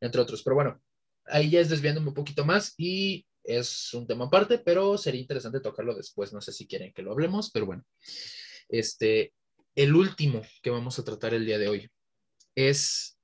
[0.00, 0.42] entre otros.
[0.42, 0.80] Pero bueno,
[1.26, 5.60] ahí ya es desviándome un poquito más y es un tema aparte, pero sería interesante
[5.60, 6.32] tocarlo después.
[6.34, 7.82] No sé si quieren que lo hablemos, pero bueno.
[8.68, 9.32] Este,
[9.74, 11.90] el último que vamos a tratar el día de hoy
[12.54, 13.18] es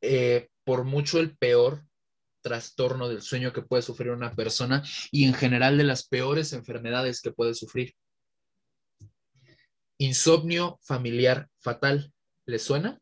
[0.00, 1.84] eh, por mucho el peor
[2.42, 7.20] trastorno del sueño que puede sufrir una persona y en general de las peores enfermedades
[7.20, 7.94] que puede sufrir.
[9.98, 12.12] Insomnio familiar fatal.
[12.46, 13.00] ¿Le suena?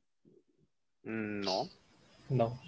[1.03, 1.69] No.
[2.31, 2.59] No.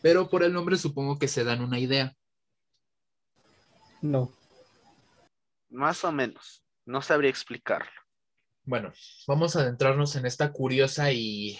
[0.00, 2.16] Pero por el nombre supongo que se dan una idea.
[4.02, 4.32] No.
[5.70, 6.62] Más o menos.
[6.84, 7.90] No sabría explicarlo.
[8.64, 8.92] Bueno,
[9.26, 11.58] vamos a adentrarnos en esta curiosa y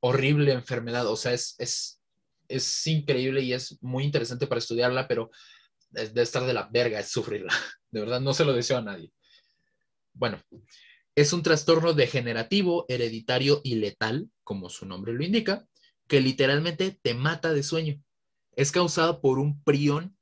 [0.00, 1.06] horrible enfermedad.
[1.06, 2.02] O sea, es, es,
[2.48, 5.30] es increíble y es muy interesante para estudiarla, pero
[5.90, 7.52] de estar de la verga es sufrirla.
[7.90, 9.12] De verdad, no se lo deseo a nadie.
[10.14, 10.40] Bueno,
[11.14, 15.66] es un trastorno degenerativo, hereditario y letal, como su nombre lo indica,
[16.08, 18.02] que literalmente te mata de sueño.
[18.56, 20.16] Es causado por un prión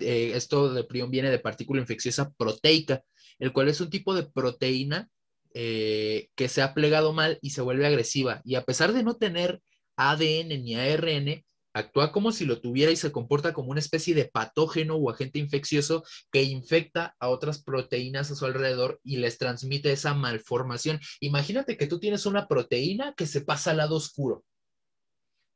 [0.00, 3.02] eh, esto de prión viene de partícula infecciosa proteica,
[3.38, 5.08] el cual es un tipo de proteína
[5.54, 8.40] eh, que se ha plegado mal y se vuelve agresiva.
[8.44, 9.60] Y a pesar de no tener
[9.96, 14.26] ADN ni ARN, actúa como si lo tuviera y se comporta como una especie de
[14.26, 19.92] patógeno o agente infeccioso que infecta a otras proteínas a su alrededor y les transmite
[19.92, 21.00] esa malformación.
[21.20, 24.44] Imagínate que tú tienes una proteína que se pasa al lado oscuro.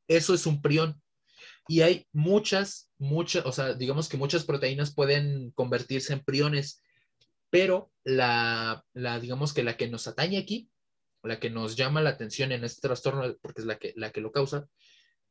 [0.07, 1.01] Eso es un prión.
[1.67, 6.81] Y hay muchas, muchas, o sea, digamos que muchas proteínas pueden convertirse en priones,
[7.49, 10.69] pero la, la, digamos que la que nos atañe aquí,
[11.23, 14.21] la que nos llama la atención en este trastorno, porque es la que, la que
[14.21, 14.67] lo causa,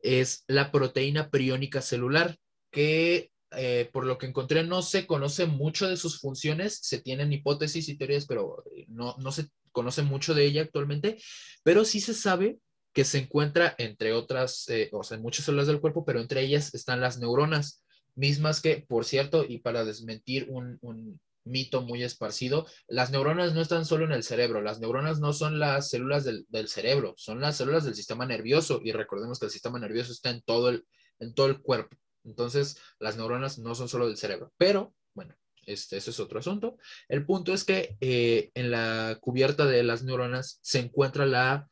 [0.00, 2.36] es la proteína priónica celular,
[2.70, 7.32] que eh, por lo que encontré no se conoce mucho de sus funciones, se tienen
[7.32, 11.18] hipótesis y teorías, pero eh, no, no se conoce mucho de ella actualmente,
[11.62, 12.58] pero sí se sabe
[12.95, 16.42] que se encuentra entre otras, eh, o sea, en muchas células del cuerpo, pero entre
[16.42, 17.84] ellas están las neuronas,
[18.14, 23.84] mismas que, por cierto, y para desmentir un, mito muy esparcido, las neuronas no están
[23.84, 27.84] solo en el cerebro, las neuronas no son las células del, cerebro, son las células
[27.84, 30.86] del sistema nervioso y recordemos que el sistema nervioso está en todo el,
[31.18, 31.99] en todo el cuerpo.
[32.24, 35.36] Entonces, las neuronas no son solo del cerebro, pero bueno,
[35.66, 36.78] este, eso es otro asunto.
[37.09, 41.68] El punto es que eh, en la cubierta de las neuronas se encuentra la,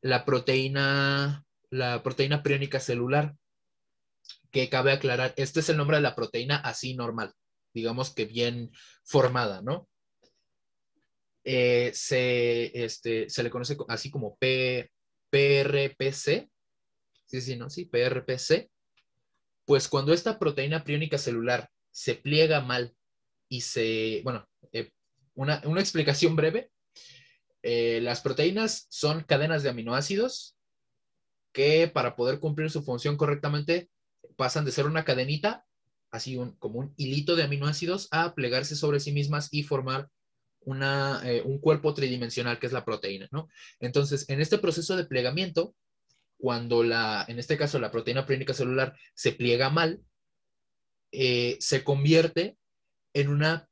[0.00, 3.34] la proteína, la proteína priónica celular,
[4.50, 7.32] que cabe aclarar, este es el nombre de la proteína así normal,
[7.74, 8.70] digamos que bien
[9.04, 9.88] formada, ¿no?
[11.44, 14.90] Eh, se, este, se le conoce así como P,
[15.30, 16.50] PRPC,
[17.26, 17.70] sí, sí, ¿no?
[17.70, 18.70] Sí, PRPC.
[19.64, 22.94] Pues cuando esta proteína priónica celular se pliega mal
[23.48, 24.90] y se, bueno, eh,
[25.34, 26.70] una, una, explicación breve.
[27.70, 30.56] Eh, las proteínas son cadenas de aminoácidos
[31.52, 33.90] que para poder cumplir su función correctamente
[34.36, 35.66] pasan de ser una cadenita,
[36.10, 40.08] así un, como un hilito de aminoácidos, a plegarse sobre sí mismas y formar
[40.60, 43.50] una, eh, un cuerpo tridimensional que es la proteína, ¿no?
[43.80, 45.74] Entonces, en este proceso de plegamiento,
[46.38, 50.00] cuando la, en este caso la proteína priónica celular se pliega mal,
[51.12, 52.56] eh, se convierte
[53.12, 53.68] en una,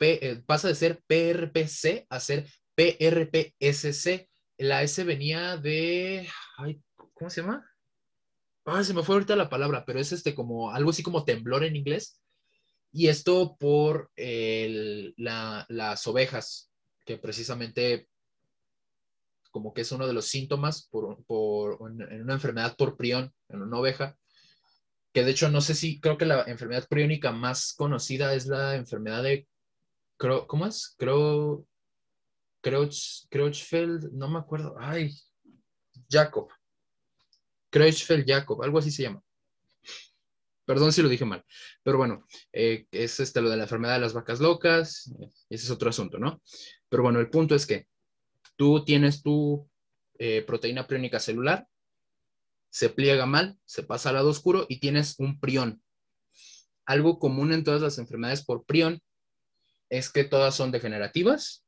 [0.00, 4.30] P, eh, pasa de ser PRPC a ser PRPSC.
[4.56, 6.26] La S venía de,
[6.56, 6.80] ay,
[7.12, 7.70] ¿cómo se llama?
[8.64, 11.64] Ah, se me fue ahorita la palabra, pero es este como algo así como temblor
[11.64, 12.18] en inglés.
[12.92, 16.72] Y esto por el, la, las ovejas,
[17.04, 18.08] que precisamente
[19.50, 23.62] como que es uno de los síntomas por, por, en una enfermedad por prión en
[23.62, 24.16] una oveja,
[25.12, 28.76] que de hecho no sé si creo que la enfermedad priónica más conocida es la
[28.76, 29.48] enfermedad de,
[30.46, 30.94] ¿cómo es?
[30.98, 31.66] Creo,
[32.60, 35.14] Creutzfeldt, no me acuerdo, ay,
[36.10, 36.48] Jacob,
[37.72, 39.22] Creutzfeldt-Jacob, algo así se llama.
[40.66, 41.44] Perdón si lo dije mal,
[41.82, 45.10] pero bueno, eh, es este, lo de la enfermedad de las vacas locas,
[45.48, 46.42] ese es otro asunto, ¿no?
[46.88, 47.88] Pero bueno, el punto es que
[48.56, 49.68] tú tienes tu
[50.18, 51.66] eh, proteína priónica celular,
[52.68, 55.82] se pliega mal, se pasa al lado oscuro y tienes un prión.
[56.84, 59.02] Algo común en todas las enfermedades por prión
[59.90, 61.66] es que todas son degenerativas,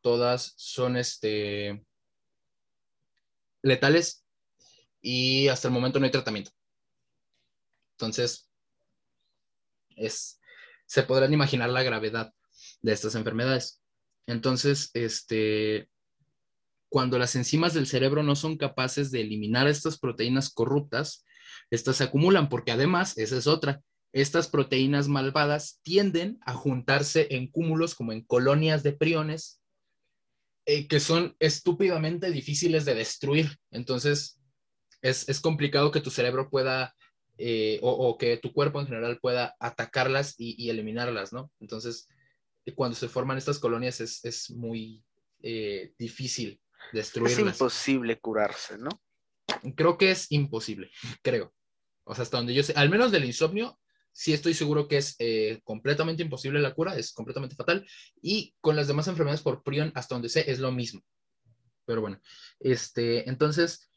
[0.00, 1.84] todas son este,
[3.62, 4.24] letales
[5.00, 6.50] y hasta el momento no hay tratamiento.
[7.92, 8.50] Entonces,
[9.96, 10.40] es,
[10.86, 12.32] se podrán imaginar la gravedad
[12.82, 13.80] de estas enfermedades.
[14.26, 15.88] Entonces, este,
[16.88, 21.24] cuando las enzimas del cerebro no son capaces de eliminar estas proteínas corruptas,
[21.70, 23.82] estas se acumulan, porque además, esa es otra,
[24.14, 29.60] estas proteínas malvadas tienden a juntarse en cúmulos como en colonias de priones
[30.66, 33.58] eh, que son estúpidamente difíciles de destruir.
[33.72, 34.40] Entonces,
[35.02, 36.94] es, es complicado que tu cerebro pueda,
[37.38, 41.50] eh, o, o, que tu cuerpo en general pueda atacarlas y, y eliminarlas, ¿no?
[41.58, 42.08] Entonces,
[42.76, 45.04] cuando se forman estas colonias es, es muy
[45.42, 46.60] eh, difícil
[46.92, 47.48] destruirlas.
[47.48, 48.88] Es imposible curarse, ¿no?
[49.74, 50.90] Creo que es imposible,
[51.20, 51.52] creo.
[52.04, 53.76] O sea, hasta donde yo sé, al menos del insomnio,
[54.14, 57.86] sí estoy seguro que es eh, completamente imposible la cura, es completamente fatal.
[58.22, 61.02] Y con las demás enfermedades por prión, hasta donde sé, es lo mismo.
[61.84, 62.20] Pero bueno,
[62.60, 63.90] este, entonces,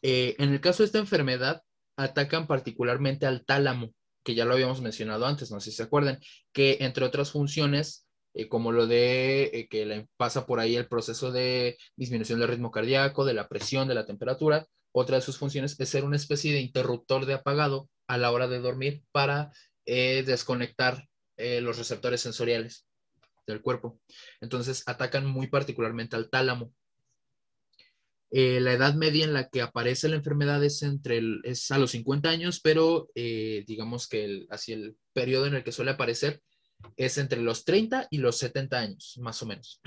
[0.00, 1.62] eh, en el caso de esta enfermedad,
[1.96, 3.92] atacan particularmente al tálamo,
[4.22, 6.20] que ya lo habíamos mencionado antes, no sé si se acuerdan,
[6.52, 11.32] que entre otras funciones eh, como lo de que le pasa por ahí el proceso
[11.32, 14.66] de disminución del ritmo cardíaco, de la presión, de la temperatura.
[14.98, 18.48] Otra de sus funciones es ser una especie de interruptor de apagado a la hora
[18.48, 19.52] de dormir para
[19.84, 22.86] eh, desconectar eh, los receptores sensoriales
[23.46, 24.00] del cuerpo.
[24.40, 26.72] Entonces atacan muy particularmente al tálamo.
[28.30, 31.90] Eh, la edad media en la que aparece la enfermedad es, entre es a los
[31.90, 36.40] 50 años, pero digamos que el, así el periodo en el que suele aparecer
[36.96, 39.78] es entre los 30 y los 70 años, más o menos.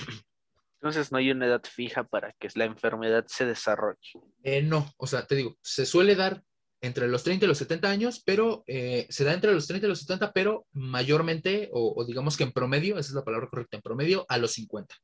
[0.82, 4.00] Entonces no hay una edad fija para que la enfermedad se desarrolle.
[4.44, 6.42] Eh, no, o sea, te digo, se suele dar
[6.82, 9.90] entre los 30 y los 70 años, pero eh, se da entre los 30 y
[9.90, 13.76] los 70, pero mayormente, o, o, digamos que en promedio, esa es la palabra correcta,
[13.76, 14.96] en promedio, a los 50.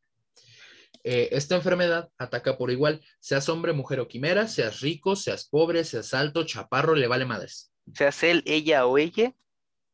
[1.04, 5.84] Eh, esta enfermedad ataca por igual, seas hombre, mujer o quimera, seas rico, seas pobre,
[5.84, 7.72] seas alto, chaparro, le vale madres.
[7.94, 9.36] Seas él, ella o ella,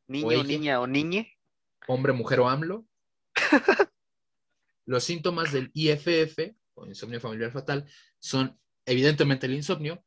[0.07, 0.43] niño, O ella.
[0.43, 1.37] niña o niñe.
[1.87, 2.85] Hombre, mujer o AMLO.
[4.85, 7.85] Los síntomas del IFF, o insomnio familiar fatal,
[8.19, 10.03] son evidentemente el insomnio,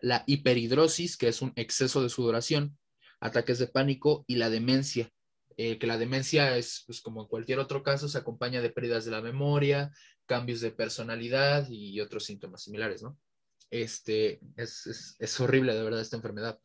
[0.00, 2.78] la hiperhidrosis, que es un exceso de sudoración,
[3.20, 5.10] ataques de pánico y la demencia.
[5.56, 9.04] Eh, que la demencia es, pues, como en cualquier otro caso, se acompaña de pérdidas
[9.04, 9.90] de la memoria,
[10.24, 13.18] cambios de personalidad y otros síntomas similares, ¿no?
[13.70, 16.60] Este, es, horrible, de verdad, esta enfermedad.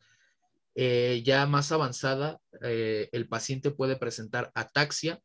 [0.76, 5.20] Eh, ya más avanzada, eh, el paciente puede presentar ataxia,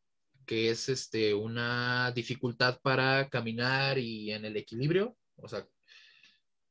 [0.50, 5.64] que es este, una dificultad para caminar y en el equilibrio, o sea,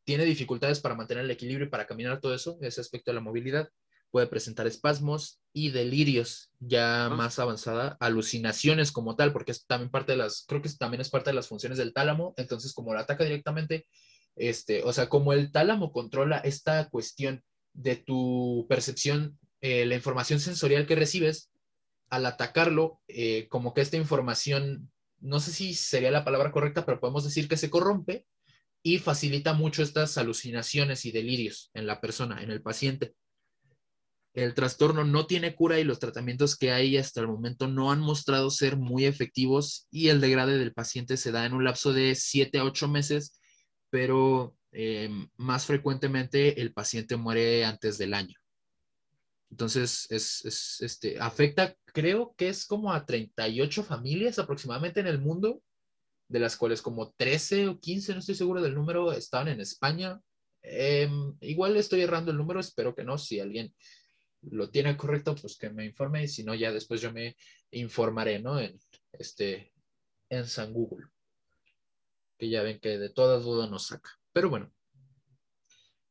[0.02, 3.20] tiene dificultades para mantener el equilibrio y para caminar todo eso, ese aspecto de la
[3.20, 3.68] movilidad.
[4.10, 7.08] Puede presentar espasmos y delirios ya Ah.
[7.10, 11.10] más avanzada, alucinaciones como tal, porque es también parte de las, creo que también es
[11.10, 13.86] parte de las funciones del tálamo, entonces como lo ataca directamente,
[14.34, 20.40] este, o sea, como el tálamo controla esta cuestión de tu percepción, eh, la información
[20.40, 21.52] sensorial que recibes,
[22.10, 24.90] al atacarlo, eh, como que esta información,
[25.20, 28.26] no sé si sería la palabra correcta, pero podemos decir que se corrompe
[28.82, 33.14] y facilita mucho estas alucinaciones y delirios en la persona, en el paciente.
[34.34, 38.00] El trastorno no tiene cura y los tratamientos que hay hasta el momento no han
[38.00, 42.14] mostrado ser muy efectivos y el degrade del paciente se da en un lapso de
[42.14, 43.40] 7 a 8 meses,
[43.90, 48.38] pero eh, más frecuentemente el paciente muere antes del año.
[49.50, 55.18] Entonces, es, es, este, afecta, creo que es como a 38 familias aproximadamente en el
[55.18, 55.62] mundo,
[56.28, 60.20] de las cuales como 13 o 15, no estoy seguro del número, estaban en España.
[60.62, 63.16] Em, igual estoy errando el número, espero que no.
[63.16, 63.74] Si alguien
[64.42, 67.36] lo tiene correcto, pues que me informe y si no, ya después yo me
[67.70, 68.60] informaré, ¿no?
[68.60, 68.78] En,
[69.12, 69.72] este,
[70.28, 71.06] en San Google.
[72.38, 74.10] Que ya ven que de todas dudas nos saca.
[74.32, 74.70] Pero bueno,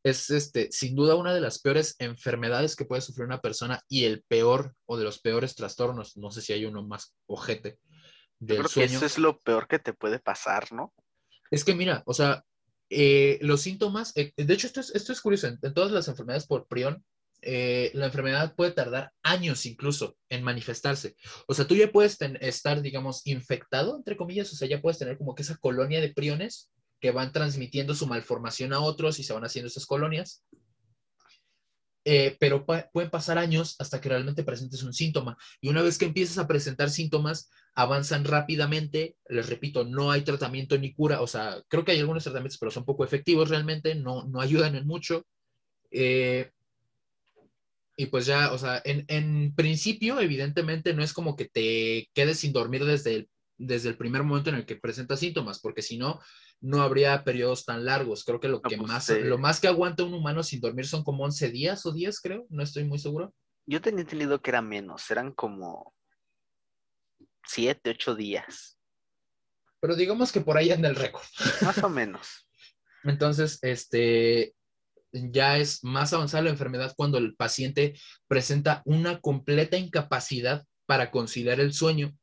[0.09, 4.05] es este, sin duda una de las peores enfermedades que puede sufrir una persona y
[4.05, 6.17] el peor o de los peores trastornos.
[6.17, 7.79] No sé si hay uno más ojete
[8.39, 10.93] Yo del creo que eso es lo peor que te puede pasar, ¿no?
[11.51, 12.43] Es que mira, o sea,
[12.89, 16.07] eh, los síntomas, eh, de hecho esto es, esto es curioso, en, en todas las
[16.07, 17.03] enfermedades por prión,
[17.41, 21.15] eh, la enfermedad puede tardar años incluso en manifestarse.
[21.47, 24.97] O sea, tú ya puedes ten- estar, digamos, infectado, entre comillas, o sea, ya puedes
[24.97, 29.23] tener como que esa colonia de priones que van transmitiendo su malformación a otros y
[29.23, 30.43] se van haciendo esas colonias.
[32.09, 35.37] Eh, pero pueden pasar años hasta que realmente presentes un síntoma.
[35.59, 39.17] Y una vez que empiezas a presentar síntomas, avanzan rápidamente.
[39.27, 41.21] Les repito, no hay tratamiento ni cura.
[41.21, 44.75] O sea, creo que hay algunos tratamientos, pero son poco efectivos realmente, no, no ayudan
[44.75, 45.25] en mucho.
[45.91, 46.49] Eh,
[47.97, 52.39] y pues ya, o sea, en, en principio, evidentemente, no es como que te quedes
[52.39, 55.97] sin dormir desde el, desde el primer momento en el que presentas síntomas, porque si
[55.97, 56.21] no,
[56.61, 58.23] no habría periodos tan largos.
[58.23, 59.21] Creo que lo No, que pues, más, eh.
[59.21, 62.45] lo más que aguanta un humano sin dormir son como 11 días o 10, creo.
[62.49, 63.33] No estoy muy seguro.
[63.65, 65.93] Yo tenía entendido que era menos, eran como
[67.45, 68.77] siete, ocho días,
[69.79, 71.23] Pero digamos que por ahí anda el récord.
[71.61, 72.47] más o menos.
[73.03, 74.53] Entonces, este,
[75.11, 77.93] ya es más avanzada la enfermedad cuando el paciente
[78.27, 82.17] presenta una completa incapacidad para conciliar el sueño.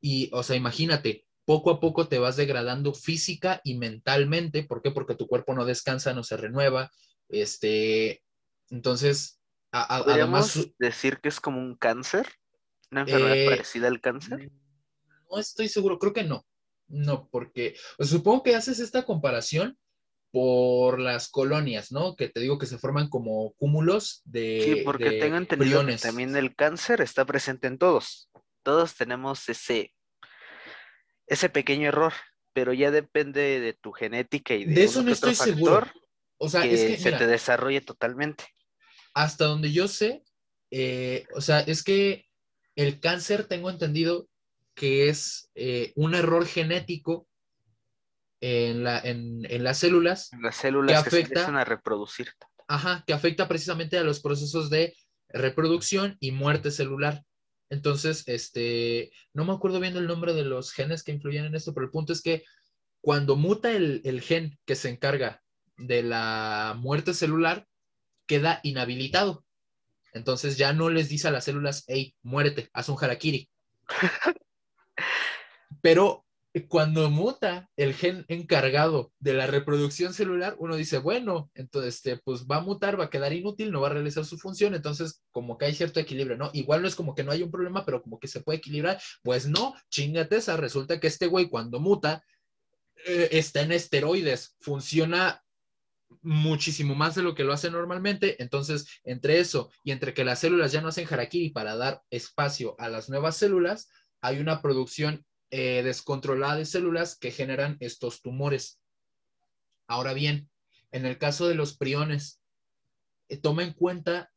[0.00, 4.62] Y, o sea, imagínate, poco a poco te vas degradando física y mentalmente.
[4.62, 4.90] ¿Por qué?
[4.90, 6.90] Porque tu cuerpo no descansa, no se renueva.
[7.28, 8.22] Este,
[8.70, 9.38] entonces,
[9.70, 12.26] a- a- ¿Podríamos además, decir que es como un cáncer?
[12.90, 14.50] ¿Una enfermedad Eh, parecida al cáncer?
[15.30, 16.46] No estoy seguro, creo que no.
[16.88, 19.76] No, porque pues, supongo que haces esta comparación
[20.30, 22.16] por las colonias, ¿no?
[22.16, 24.60] Que te digo que se forman como cúmulos de.
[24.64, 28.30] Sí, porque de tengo entendido que también el cáncer está presente en todos.
[28.62, 29.92] Todos tenemos ese,
[31.26, 32.12] ese pequeño error,
[32.52, 35.80] pero ya depende de tu genética y de, De eso no que estoy seguro.
[35.80, 36.02] factor
[36.38, 38.44] O sea, que es que se mira, te desarrolle totalmente.
[39.14, 40.22] hasta donde yo sé,
[40.70, 42.26] eh, o sea, es que
[42.76, 44.28] el cáncer tengo entendido
[44.74, 47.28] que es eh, un error genético
[48.40, 51.40] en, la, en, en las células Las células que se afecta?
[51.40, 52.32] empiezan a reproducir.
[52.68, 54.96] Ajá, que afecta precisamente a los procesos de
[55.28, 57.22] reproducción y muerte celular.
[57.72, 61.72] Entonces, este, no me acuerdo bien el nombre de los genes que influyen en esto,
[61.72, 62.44] pero el punto es que
[63.00, 65.42] cuando muta el, el gen que se encarga
[65.78, 67.66] de la muerte celular,
[68.26, 69.46] queda inhabilitado.
[70.12, 73.48] Entonces ya no les dice a las células, hey, muérete, haz un harakiri.
[75.80, 76.26] Pero
[76.68, 82.46] cuando muta el gen encargado de la reproducción celular, uno dice, bueno, entonces este, pues
[82.46, 85.56] va a mutar, va a quedar inútil, no va a realizar su función, entonces como
[85.56, 86.50] que hay cierto equilibrio, ¿no?
[86.52, 89.00] Igual no es como que no hay un problema, pero como que se puede equilibrar,
[89.22, 92.22] pues no, chingate esa, resulta que este güey cuando muta,
[93.06, 95.42] eh, está en esteroides, funciona
[96.20, 98.40] muchísimo más de lo que lo hace normalmente.
[98.42, 102.76] Entonces, entre eso y entre que las células ya no hacen harakiri para dar espacio
[102.78, 103.88] a las nuevas células,
[104.20, 108.80] hay una producción eh, descontrolada de células que generan estos tumores.
[109.86, 110.50] Ahora bien,
[110.90, 112.40] en el caso de los priones,
[113.28, 114.32] eh, toma en cuenta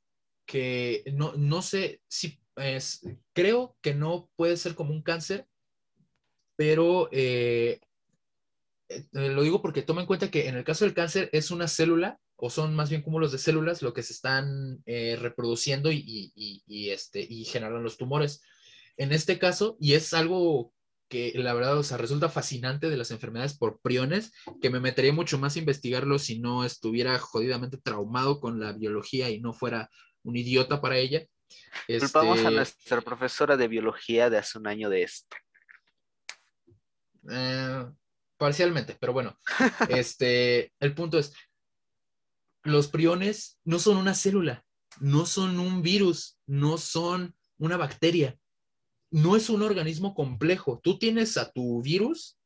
[0.46, 3.02] que no, no sé si es,
[3.34, 5.48] creo que no puede ser como un cáncer,
[6.56, 7.80] pero eh,
[8.90, 11.68] eh, lo digo porque toma en cuenta que en el caso del cáncer es una
[11.68, 16.32] célula o son más bien cúmulos de células lo que se están eh, reproduciendo y,
[16.36, 18.42] y, este, y generan los tumores.
[18.98, 20.74] En este caso, y es algo
[21.08, 25.14] que la verdad, o sea, resulta fascinante de las enfermedades por priones, que me metería
[25.14, 29.90] mucho más a investigarlo si no estuviera jodidamente traumado con la biología y no fuera
[30.24, 31.26] un idiota para ella.
[31.88, 35.38] Culpamos a este nuestra profesora de biología de hace un año de esto.
[37.30, 37.86] Eh,
[38.38, 39.38] parcialmente, pero bueno,
[39.90, 41.34] este, el punto es,
[42.64, 44.66] los priones no son una célula,
[45.00, 48.38] no son un virus, no son una bacteria,
[49.16, 50.82] no es un organismo complejo.
[50.84, 52.38] Tú tienes a tu virus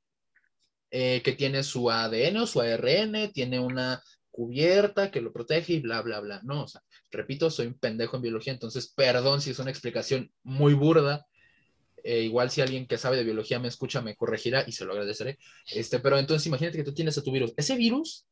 [0.92, 5.80] eh, que tiene su ADN o su ARN, tiene una cubierta que lo protege y
[5.80, 6.42] bla, bla, bla.
[6.44, 10.32] No, o sea, repito, soy un pendejo en biología, entonces perdón si es una explicación
[10.44, 11.26] muy burda,
[12.04, 14.92] eh, igual si alguien que sabe de biología me escucha, me corregirá y se lo
[14.92, 15.40] agradeceré.
[15.72, 17.52] Este, pero entonces imagínate que tú tienes a tu virus.
[17.58, 18.28] Ese virus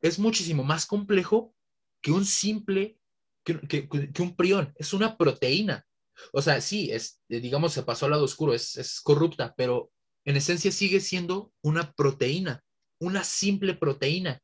[0.00, 1.54] es muchísimo más complejo
[2.00, 2.96] que un simple,
[3.44, 3.86] que,
[4.18, 4.72] un prión.
[4.76, 5.84] Es una proteína.
[6.32, 9.90] O sea, sí, es, digamos, se pasó al lado oscuro, es, es corrupta, pero
[10.24, 12.62] en esencia sigue siendo una proteína,
[13.00, 14.40] una simple proteína,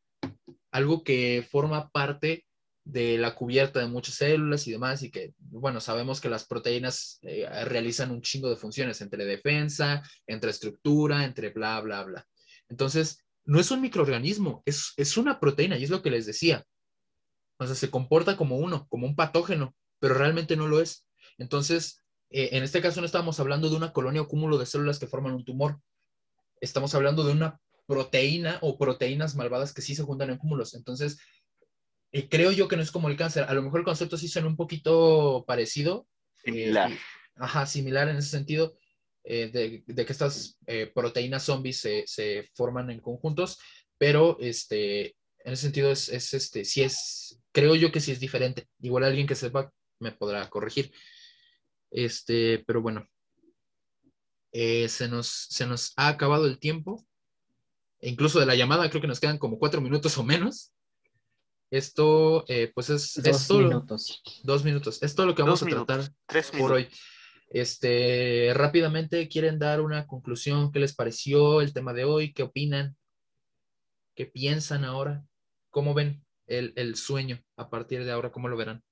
[0.71, 2.45] algo que forma parte
[2.85, 7.19] de la cubierta de muchas células y demás, y que, bueno, sabemos que las proteínas
[7.23, 12.27] eh, realizan un chingo de funciones entre defensa, entre estructura, entre bla, bla, bla.
[12.69, 16.65] Entonces, no es un microorganismo, es, es una proteína, y es lo que les decía.
[17.59, 21.07] O sea, se comporta como uno, como un patógeno, pero realmente no lo es.
[21.39, 24.99] Entonces, eh, en este caso no estamos hablando de una colonia o cúmulo de células
[24.99, 25.81] que forman un tumor.
[26.61, 30.75] Estamos hablando de una proteína o proteínas malvadas que sí se juntan en cúmulos.
[30.75, 31.19] Entonces,
[32.13, 33.45] y creo yo que no es como el cáncer.
[33.45, 36.07] A lo mejor el concepto sí suena un poquito parecido.
[36.45, 36.93] Similar.
[36.93, 36.99] Eh,
[37.37, 38.79] ajá, similar en ese sentido,
[39.25, 43.59] eh, de, que estas eh, proteínas zombies se, forman en conjuntos,
[43.99, 48.67] pero este, en ese sentido es, este, sí es, creo yo que sí es diferente.
[48.81, 50.93] Igual alguien que sepa me podrá corregir.
[51.91, 53.07] Este, pero bueno,
[54.53, 57.05] se, nos, se nos ha acabado el tiempo.
[58.01, 60.73] E incluso de la llamada creo que nos quedan como cuatro minutos o menos.
[61.71, 64.23] Esto, eh, pues es, dos minutos.
[64.43, 65.03] Dos minutos.
[65.03, 66.11] Es todo lo que vamos a tratar
[66.59, 66.89] por hoy.
[67.51, 70.71] Este, rápidamente, ¿quieren dar una conclusión?
[70.71, 72.33] ¿Qué les pareció el tema de hoy?
[72.33, 72.97] ¿Qué opinan?
[74.15, 75.25] ¿Qué piensan ahora?
[75.71, 78.33] ¿Cómo ven el, el sueño a partir de ahora?
[78.33, 78.83] ¿Cómo lo verán?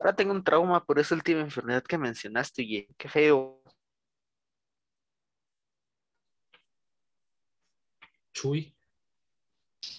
[0.00, 3.62] Ahora tengo un trauma por esa última enfermedad que mencionaste, y qué feo.
[8.32, 8.74] Chuy,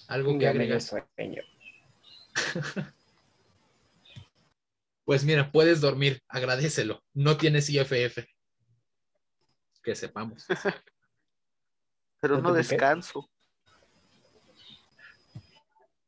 [0.07, 0.81] algo que agregar.
[5.05, 7.03] pues mira, puedes dormir, agradecelo.
[7.13, 8.25] No tienes IFF.
[9.83, 10.47] Que sepamos.
[12.19, 13.29] Pero no descanso.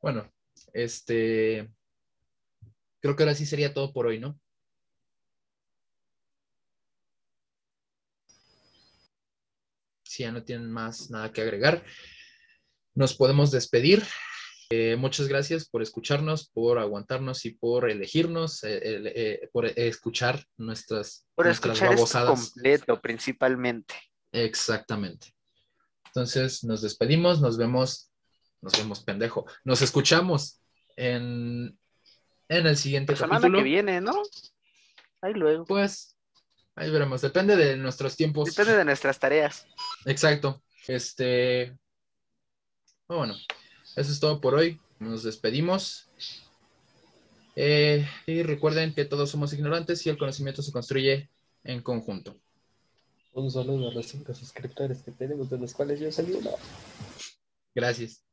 [0.02, 0.32] Bueno,
[0.74, 1.72] este.
[3.04, 4.40] Creo que ahora sí sería todo por hoy, ¿no?
[10.04, 11.84] Si ya no tienen más nada que agregar
[12.96, 14.04] nos podemos despedir.
[14.70, 21.28] Eh, muchas gracias por escucharnos, por aguantarnos y por elegirnos, eh, eh, por escuchar nuestras,
[21.36, 21.96] por escuchar
[22.26, 23.94] completo, principalmente.
[24.32, 25.36] Exactamente.
[26.08, 28.12] Entonces nos despedimos, nos vemos,
[28.62, 30.62] nos vemos pendejo, nos escuchamos
[30.96, 31.78] en,
[32.50, 34.14] en el siguiente La semana que viene, ¿no?
[35.22, 35.66] Ahí luego.
[35.66, 36.16] Pues
[36.76, 38.54] ahí veremos, depende de nuestros tiempos.
[38.54, 39.68] Depende de nuestras tareas.
[40.06, 40.62] Exacto.
[40.88, 41.78] Este,
[43.14, 43.36] Ah, bueno,
[43.96, 44.80] eso es todo por hoy.
[45.00, 46.10] Nos despedimos.
[47.56, 51.30] Eh, y recuerden que todos somos ignorantes y el conocimiento se construye
[51.64, 52.36] en conjunto.
[53.34, 56.52] Un saludo a los cinco suscriptores que tenemos, de los cuales yo salí uno.
[57.76, 58.24] Gracias.